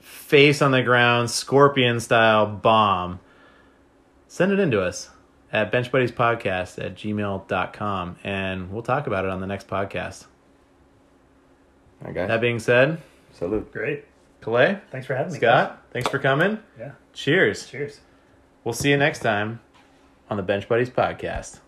face 0.00 0.60
on 0.60 0.72
the 0.72 0.82
ground, 0.82 1.30
scorpion 1.30 2.00
style 2.00 2.44
bomb, 2.44 3.20
send 4.26 4.50
it 4.50 4.58
in 4.58 4.72
to 4.72 4.82
us 4.82 5.08
at 5.52 5.70
benchbuddiespodcast 5.70 6.84
at 6.84 6.96
gmail.com 6.96 8.16
and 8.24 8.72
we'll 8.72 8.82
talk 8.82 9.06
about 9.06 9.24
it 9.24 9.30
on 9.30 9.40
the 9.40 9.46
next 9.46 9.68
podcast. 9.68 10.26
All 12.00 12.08
right, 12.08 12.14
guys. 12.16 12.28
That 12.28 12.40
being 12.40 12.58
said, 12.58 13.00
Salute. 13.38 13.72
Great. 13.72 14.04
Clay, 14.40 14.80
Thanks 14.90 15.06
for 15.06 15.14
having 15.14 15.32
me. 15.32 15.38
Scott, 15.38 15.82
thanks 15.92 16.08
for 16.08 16.18
coming. 16.18 16.58
Yeah. 16.78 16.92
Cheers. 17.12 17.66
Cheers. 17.66 18.00
We'll 18.64 18.72
see 18.72 18.90
you 18.90 18.96
next 18.96 19.20
time 19.20 19.60
on 20.30 20.36
the 20.36 20.42
Bench 20.42 20.68
Buddies 20.68 20.90
podcast. 20.90 21.60